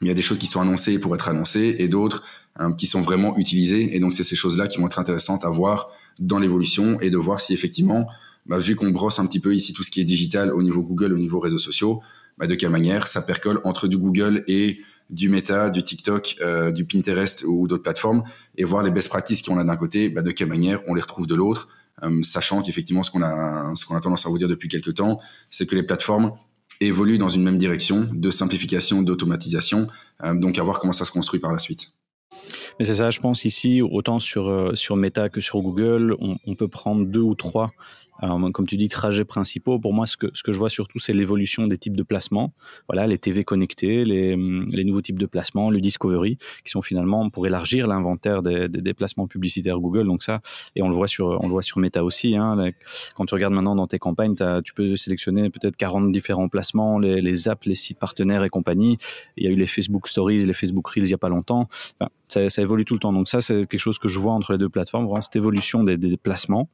il 0.00 0.08
y 0.08 0.10
a 0.10 0.14
des 0.14 0.22
choses 0.22 0.38
qui 0.38 0.46
sont 0.46 0.60
annoncées 0.60 0.98
pour 0.98 1.14
être 1.14 1.28
annoncées 1.28 1.76
et 1.78 1.88
d'autres 1.88 2.22
euh, 2.60 2.72
qui 2.72 2.86
sont 2.86 3.02
vraiment 3.02 3.36
utilisées. 3.36 3.94
Et 3.94 4.00
donc 4.00 4.14
c'est 4.14 4.22
ces 4.22 4.36
choses-là 4.36 4.66
qui 4.66 4.78
vont 4.78 4.86
être 4.86 4.98
intéressantes 4.98 5.44
à 5.44 5.50
voir 5.50 5.90
dans 6.18 6.38
l'évolution 6.38 7.00
et 7.00 7.10
de 7.10 7.16
voir 7.16 7.40
si 7.40 7.52
effectivement 7.54 8.08
bah, 8.46 8.58
vu 8.58 8.76
qu'on 8.76 8.90
brosse 8.90 9.18
un 9.18 9.26
petit 9.26 9.40
peu 9.40 9.54
ici 9.54 9.72
tout 9.72 9.82
ce 9.82 9.90
qui 9.90 10.00
est 10.00 10.04
digital 10.04 10.52
au 10.52 10.62
niveau 10.62 10.82
Google, 10.82 11.12
au 11.12 11.18
niveau 11.18 11.38
réseaux 11.38 11.58
sociaux, 11.58 12.00
bah, 12.38 12.46
de 12.46 12.54
quelle 12.54 12.70
manière 12.70 13.06
ça 13.06 13.22
percole 13.22 13.60
entre 13.64 13.86
du 13.86 13.98
Google 13.98 14.44
et 14.48 14.80
du 15.10 15.28
Meta, 15.28 15.70
du 15.70 15.82
TikTok, 15.82 16.36
euh, 16.40 16.70
du 16.70 16.84
Pinterest 16.84 17.44
ou 17.46 17.66
d'autres 17.66 17.82
plateformes, 17.82 18.22
et 18.56 18.64
voir 18.64 18.82
les 18.82 18.90
best 18.90 19.08
practices 19.08 19.42
qu'on 19.42 19.58
a 19.58 19.64
d'un 19.64 19.76
côté, 19.76 20.08
bah, 20.08 20.22
de 20.22 20.30
quelle 20.30 20.48
manière 20.48 20.80
on 20.88 20.94
les 20.94 21.02
retrouve 21.02 21.26
de 21.26 21.34
l'autre, 21.34 21.68
euh, 22.02 22.22
sachant 22.22 22.62
qu'effectivement 22.62 23.02
ce 23.02 23.10
qu'on 23.10 23.22
a, 23.22 23.72
ce 23.74 23.84
qu'on 23.84 23.96
a 23.96 24.00
tendance 24.00 24.24
à 24.24 24.30
vous 24.30 24.38
dire 24.38 24.48
depuis 24.48 24.68
quelques 24.68 24.94
temps, 24.94 25.20
c'est 25.50 25.66
que 25.66 25.74
les 25.74 25.82
plateformes 25.82 26.32
évoluent 26.80 27.18
dans 27.18 27.28
une 27.28 27.42
même 27.42 27.58
direction 27.58 28.06
de 28.12 28.30
simplification, 28.30 29.02
d'automatisation, 29.02 29.88
euh, 30.24 30.34
donc 30.34 30.58
à 30.58 30.62
voir 30.62 30.80
comment 30.80 30.92
ça 30.92 31.04
se 31.04 31.12
construit 31.12 31.40
par 31.40 31.52
la 31.52 31.58
suite. 31.58 31.92
Mais 32.78 32.84
c'est 32.84 32.94
ça, 32.96 33.10
je 33.10 33.20
pense 33.20 33.44
ici, 33.44 33.82
autant 33.82 34.18
sur, 34.18 34.48
euh, 34.48 34.74
sur 34.74 34.96
Meta 34.96 35.28
que 35.28 35.40
sur 35.40 35.60
Google, 35.60 36.16
on, 36.20 36.36
on 36.46 36.54
peut 36.54 36.68
prendre 36.68 37.04
deux 37.04 37.20
ou 37.20 37.34
trois 37.34 37.72
comme 38.20 38.66
tu 38.66 38.76
dis, 38.76 38.88
trajets 38.88 39.24
principaux, 39.24 39.78
pour 39.78 39.94
moi, 39.94 40.06
ce 40.06 40.16
que, 40.16 40.28
je 40.32 40.58
vois 40.58 40.68
surtout, 40.68 40.98
c'est 40.98 41.12
l'évolution 41.12 41.66
des 41.66 41.78
types 41.78 41.96
de 41.96 42.02
placements. 42.02 42.52
Voilà, 42.88 43.06
les 43.06 43.18
TV 43.18 43.44
connectés, 43.44 44.04
les, 44.04 44.36
nouveaux 44.36 45.00
types 45.00 45.18
de 45.18 45.26
placements, 45.26 45.70
le 45.70 45.80
Discovery, 45.80 46.36
qui 46.64 46.70
sont 46.70 46.82
finalement 46.82 47.30
pour 47.30 47.46
élargir 47.46 47.86
l'inventaire 47.86 48.42
des, 48.42 48.94
placements 48.94 49.26
publicitaires 49.26 49.78
Google. 49.78 50.04
Donc 50.04 50.22
ça, 50.22 50.40
et 50.76 50.82
on 50.82 50.88
le 50.88 50.94
voit 50.94 51.06
sur, 51.06 51.38
on 51.40 51.46
le 51.46 51.52
voit 51.52 51.62
sur 51.62 51.78
Meta 51.78 52.04
aussi. 52.04 52.36
Hein, 52.36 52.70
quand 53.14 53.24
tu 53.24 53.34
regardes 53.34 53.54
maintenant 53.54 53.76
dans 53.76 53.86
tes 53.86 53.98
campagnes, 53.98 54.34
tu 54.64 54.74
peux 54.74 54.96
sélectionner 54.96 55.48
peut-être 55.50 55.76
40 55.76 56.12
différents 56.12 56.48
placements, 56.48 56.98
les, 56.98 57.48
apps, 57.48 57.66
les 57.66 57.74
sites 57.74 57.98
partenaires 57.98 58.44
et 58.44 58.50
compagnie. 58.50 58.98
Il 59.36 59.44
y 59.44 59.48
a 59.48 59.50
eu 59.50 59.54
les 59.54 59.66
Facebook 59.66 60.08
Stories, 60.08 60.44
les 60.44 60.52
Facebook 60.52 60.86
Reels 60.88 61.04
il 61.04 61.10
y 61.10 61.14
a 61.14 61.18
pas 61.18 61.28
longtemps. 61.28 61.68
Ça, 62.28 62.62
évolue 62.62 62.84
tout 62.84 62.94
le 62.94 63.00
temps. 63.00 63.12
Donc 63.12 63.28
ça, 63.28 63.40
c'est 63.40 63.66
quelque 63.66 63.80
chose 63.80 63.98
que 63.98 64.08
je 64.08 64.18
vois 64.18 64.32
entre 64.32 64.52
les 64.52 64.58
deux 64.58 64.68
plateformes, 64.68 65.06
vraiment 65.06 65.20
cette 65.20 65.36
évolution 65.36 65.82
des, 65.82 65.96
des 65.96 66.16
placements. 66.16 66.68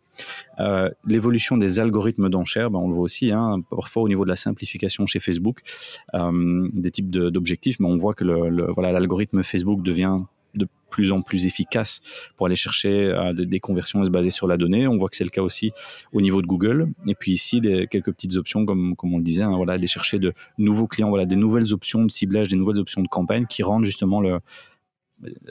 Euh, 0.59 0.90
l'évolution 1.06 1.36
des 1.57 1.81
algorithmes 1.81 2.29
d'enchères, 2.29 2.70
ben 2.70 2.79
on 2.79 2.88
le 2.88 2.94
voit 2.94 3.05
aussi, 3.05 3.31
hein, 3.31 3.61
parfois 3.70 4.03
au 4.03 4.09
niveau 4.09 4.25
de 4.25 4.31
la 4.31 4.37
simplification 4.37 5.07
chez 5.07 5.20
Facebook, 5.20 5.61
euh, 6.14 6.68
des 6.72 6.90
types 6.90 7.11
d'objectifs, 7.11 7.81
mais 7.81 7.88
on 7.88 7.96
voit 7.96 8.14
que 8.14 8.25
l'algorithme 8.25 9.42
Facebook 9.42 9.83
devient 9.83 10.20
de 10.55 10.66
plus 10.90 11.12
en 11.12 11.20
plus 11.20 11.44
efficace 11.44 12.01
pour 12.37 12.46
aller 12.46 12.57
chercher 12.57 12.88
euh, 12.88 13.33
des, 13.33 13.44
des, 13.44 13.61
conversions 13.61 14.01
baser 14.03 14.31
sur 14.31 14.46
la 14.46 14.57
donnée. 14.57 14.88
On 14.88 14.96
voit 14.96 15.09
que 15.09 15.16
c'est 15.16 15.25
le 15.25 15.31
cas 15.31 15.42
aussi 15.42 15.72
au 16.12 16.22
niveau 16.22 16.40
de 16.40 16.46
Google. 16.46 16.88
Et 17.07 17.14
puis 17.14 17.33
ici, 17.33 17.61
des, 17.61 17.87
quelques 17.90 18.12
petites 18.12 18.37
options, 18.37 18.64
comme, 18.64 18.96
comme 18.96 19.12
on 19.12 19.18
le 19.18 19.25
disait, 19.25 19.42
hein, 19.42 19.55
voilà, 19.57 19.75
aller 19.75 19.87
chercher 19.87 20.18
de 20.18 20.33
nouveaux 20.59 20.87
clients, 20.87 21.11
voilà, 21.11 21.27
des 21.27 21.37
nouvelles 21.37 21.75
options 21.75 22.05
de 22.05 22.11
ciblage, 22.11 22.49
des 22.49 22.57
nouvelles 22.57 22.79
options 22.79 23.03
de 23.03 23.09
campagne 23.09 23.46
qui 23.46 23.62
rendent 23.62 23.85
justement 23.85 24.20
le, 24.20 24.38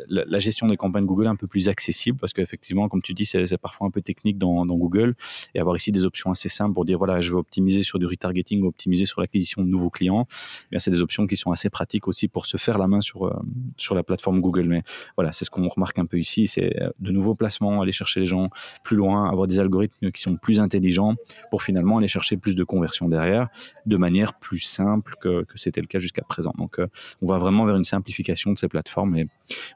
la 0.07 0.39
gestion 0.39 0.67
des 0.67 0.77
campagnes 0.77 1.05
Google 1.05 1.27
un 1.27 1.35
peu 1.35 1.47
plus 1.47 1.69
accessible 1.69 2.17
parce 2.19 2.33
qu'effectivement, 2.33 2.87
comme 2.87 3.01
tu 3.01 3.13
dis, 3.13 3.25
c'est 3.25 3.57
parfois 3.57 3.87
un 3.87 3.91
peu 3.91 4.01
technique 4.01 4.37
dans, 4.37 4.65
Google 4.65 5.15
et 5.53 5.59
avoir 5.59 5.75
ici 5.75 5.91
des 5.91 6.05
options 6.05 6.31
assez 6.31 6.49
simples 6.49 6.73
pour 6.73 6.85
dire 6.85 6.97
voilà, 6.97 7.21
je 7.21 7.31
veux 7.31 7.37
optimiser 7.37 7.81
sur 7.83 7.97
du 7.97 8.05
retargeting 8.05 8.63
optimiser 8.65 9.05
sur 9.05 9.21
l'acquisition 9.21 9.63
de 9.63 9.67
nouveaux 9.67 9.89
clients. 9.89 10.27
Eh 10.71 10.79
c'est 10.79 10.91
des 10.91 11.01
options 11.01 11.27
qui 11.27 11.35
sont 11.35 11.51
assez 11.51 11.69
pratiques 11.69 12.07
aussi 12.07 12.27
pour 12.27 12.45
se 12.45 12.57
faire 12.57 12.77
la 12.77 12.87
main 12.87 13.01
sur, 13.01 13.25
euh, 13.25 13.33
sur 13.77 13.95
la 13.95 14.03
plateforme 14.03 14.41
Google. 14.41 14.65
Mais 14.65 14.83
voilà, 15.17 15.31
c'est 15.31 15.45
ce 15.45 15.49
qu'on 15.49 15.67
remarque 15.67 15.97
un 15.99 16.05
peu 16.05 16.19
ici 16.19 16.47
c'est 16.47 16.81
euh, 16.81 16.89
de 16.99 17.11
nouveaux 17.11 17.35
placements, 17.35 17.81
aller 17.81 17.91
chercher 17.91 18.19
les 18.21 18.25
gens 18.25 18.49
plus 18.83 18.97
loin, 18.97 19.29
avoir 19.29 19.47
des 19.47 19.59
algorithmes 19.59 20.11
qui 20.11 20.21
sont 20.21 20.35
plus 20.35 20.59
intelligents 20.59 21.15
pour 21.49 21.63
finalement 21.63 21.97
aller 21.97 22.07
chercher 22.07 22.37
plus 22.37 22.55
de 22.55 22.63
conversions 22.63 23.07
derrière 23.07 23.49
de 23.85 23.97
manière 23.97 24.33
plus 24.33 24.59
simple 24.59 25.15
que, 25.19 25.45
c'était 25.55 25.81
le 25.81 25.87
cas 25.87 25.99
jusqu'à 25.99 26.23
présent. 26.23 26.53
Donc, 26.57 26.79
euh, 26.79 26.87
on 27.21 27.27
va 27.27 27.37
vraiment 27.37 27.65
vers 27.65 27.75
une 27.75 27.85
simplification 27.85 28.51
de 28.51 28.57
ces 28.57 28.67
plateformes 28.67 29.15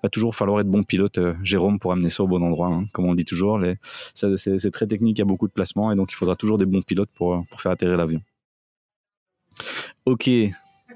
va 0.04 0.10
toujours 0.10 0.36
falloir 0.36 0.60
être 0.60 0.68
bon 0.68 0.84
pilote, 0.84 1.18
euh, 1.18 1.34
Jérôme, 1.44 1.80
pour 1.80 1.92
amener 1.92 2.10
ça 2.10 2.24
au 2.24 2.28
bon 2.28 2.44
endroit. 2.44 2.68
Hein, 2.68 2.86
comme 2.94 3.06
on 3.06 3.16
dit 3.16 3.26
toujours, 3.26 3.60
c'est 4.14 4.72
très 4.72 4.88
technique, 4.88 5.18
il 5.18 5.22
y 5.22 5.24
a 5.24 5.26
beaucoup 5.26 5.48
de 5.48 5.54
placements 5.54 5.92
et 5.92 5.96
donc 5.96 6.12
il 6.12 6.16
faudra 6.16 6.36
toujours 6.36 6.58
des 6.58 6.66
bons 6.66 6.82
pilotes 6.82 7.10
pour, 7.16 7.34
euh, 7.34 7.42
faire 7.58 7.72
atterrir 7.72 7.98
l'avion. 7.98 8.22
Ok, 10.06 10.30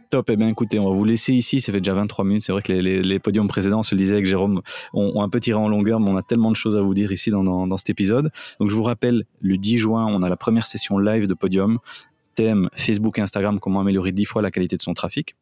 top. 0.10 0.30
Eh 0.30 0.36
bien, 0.38 0.48
écoutez, 0.48 0.80
on 0.80 0.90
va 0.90 0.96
vous 0.96 1.04
laisser 1.04 1.34
ici. 1.34 1.60
Ça 1.60 1.72
fait 1.72 1.82
déjà 1.82 1.94
23 1.94 2.24
minutes. 2.24 2.44
C'est 2.44 2.52
vrai 2.52 2.62
que 2.62 2.72
les, 2.72 3.20
podiums 3.20 3.48
précédents, 3.48 3.80
on 3.80 3.84
se 3.84 3.96
le 3.96 4.00
disait 4.00 4.14
avec 4.14 4.26
Jérôme, 4.26 4.62
ont, 4.94 5.22
un 5.22 5.30
peu 5.30 5.40
tiré 5.40 5.58
en 5.58 5.68
longueur, 5.68 6.00
mais 6.00 6.10
on 6.10 6.18
a 6.18 6.22
tellement 6.22 6.52
de 6.52 6.56
choses 6.56 6.78
à 6.78 6.82
vous 6.82 6.94
dire 6.94 7.12
ici 7.12 7.30
dans, 7.30 7.44
dans, 7.44 7.68
dans 7.68 7.78
cet 7.78 7.90
épisode. 7.90 8.32
Donc, 8.60 8.70
je 8.70 8.76
vous 8.76 8.84
rappelle, 8.84 9.24
le 9.42 9.58
10 9.58 9.78
juin, 9.80 10.06
on 10.08 10.22
a 10.22 10.30
la 10.30 10.38
première 10.38 10.66
session 10.66 10.98
live 10.98 11.28
de 11.28 11.34
podium. 11.34 11.80
Thème 12.36 12.70
Facebook 12.76 13.20
et 13.20 13.22
Instagram, 13.22 13.60
comment 13.60 13.82
améliorer 13.82 14.12
10 14.12 14.26
fois 14.26 14.42
la 14.42 14.52
qualité 14.52 14.78
de 14.78 14.82
son 14.82 14.94
trafic. 14.94 15.36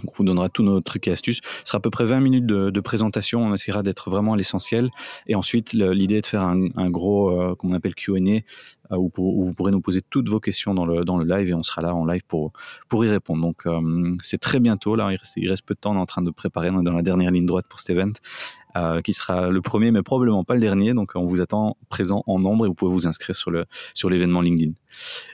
Donc, 0.00 0.12
on 0.12 0.16
vous 0.18 0.24
donnera 0.24 0.48
tous 0.48 0.62
nos 0.62 0.80
trucs 0.80 1.08
et 1.08 1.12
astuces. 1.12 1.40
Ce 1.64 1.70
sera 1.70 1.78
à 1.78 1.80
peu 1.80 1.90
près 1.90 2.04
20 2.04 2.20
minutes 2.20 2.46
de, 2.46 2.70
de 2.70 2.80
présentation. 2.80 3.42
On 3.42 3.54
essaiera 3.54 3.82
d'être 3.82 4.10
vraiment 4.10 4.34
à 4.34 4.36
l'essentiel. 4.36 4.90
Et 5.26 5.34
ensuite, 5.34 5.72
l'idée 5.72 6.16
est 6.16 6.22
de 6.22 6.26
faire 6.26 6.42
un, 6.42 6.68
un 6.76 6.90
gros, 6.90 7.30
euh, 7.30 7.54
qu'on 7.54 7.72
appelle 7.72 7.94
Q&A, 7.94 8.16
euh, 8.18 8.96
où, 8.96 9.10
où, 9.16 9.44
vous 9.44 9.54
pourrez 9.54 9.72
nous 9.72 9.80
poser 9.80 10.02
toutes 10.02 10.28
vos 10.28 10.40
questions 10.40 10.74
dans 10.74 10.86
le, 10.86 11.04
dans 11.04 11.16
le 11.16 11.24
live 11.24 11.48
et 11.48 11.54
on 11.54 11.62
sera 11.62 11.82
là 11.82 11.94
en 11.94 12.04
live 12.04 12.22
pour, 12.26 12.52
pour 12.88 13.04
y 13.04 13.08
répondre. 13.08 13.42
Donc, 13.42 13.66
euh, 13.66 14.14
c'est 14.20 14.38
très 14.38 14.60
bientôt. 14.60 14.96
Là, 14.96 15.10
il 15.12 15.16
reste, 15.16 15.34
il 15.36 15.48
reste, 15.48 15.64
peu 15.64 15.74
de 15.74 15.80
temps. 15.80 15.92
On 15.92 15.96
est 15.96 16.00
en 16.00 16.06
train 16.06 16.22
de 16.22 16.30
préparer. 16.30 16.70
On 16.70 16.80
est 16.80 16.84
dans 16.84 16.92
la 16.92 17.02
dernière 17.02 17.30
ligne 17.30 17.46
droite 17.46 17.66
pour 17.68 17.80
cet 17.80 17.90
event. 17.90 18.12
Euh, 18.76 19.00
qui 19.00 19.14
sera 19.14 19.48
le 19.48 19.62
premier, 19.62 19.90
mais 19.90 20.02
probablement 20.02 20.44
pas 20.44 20.52
le 20.52 20.60
dernier. 20.60 20.92
Donc, 20.92 21.12
on 21.14 21.24
vous 21.24 21.40
attend 21.40 21.78
présent 21.88 22.22
en 22.26 22.38
nombre 22.38 22.66
et 22.66 22.68
vous 22.68 22.74
pouvez 22.74 22.92
vous 22.92 23.06
inscrire 23.06 23.34
sur 23.34 23.50
le 23.50 23.64
sur 23.94 24.10
l'événement 24.10 24.42
LinkedIn. 24.42 24.72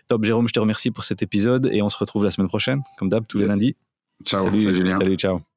Top, 0.07 0.22
Jérôme, 0.22 0.46
je 0.46 0.53
te 0.53 0.61
remercie 0.61 0.92
pour 0.92 1.03
cet 1.03 1.22
épisode 1.22 1.68
et 1.72 1.83
on 1.83 1.88
se 1.88 1.96
retrouve 1.96 2.22
la 2.22 2.31
semaine 2.31 2.46
prochaine, 2.46 2.83
comme 2.98 3.09
d'hab, 3.09 3.27
tous 3.27 3.38
yes. 3.38 3.48
les 3.48 3.53
lundis. 3.53 3.77
Ciao, 4.24 4.44
salut, 4.44 4.61
salut 4.61 4.76
Julien. 4.76 4.98
Salut, 4.98 5.16
ciao. 5.18 5.52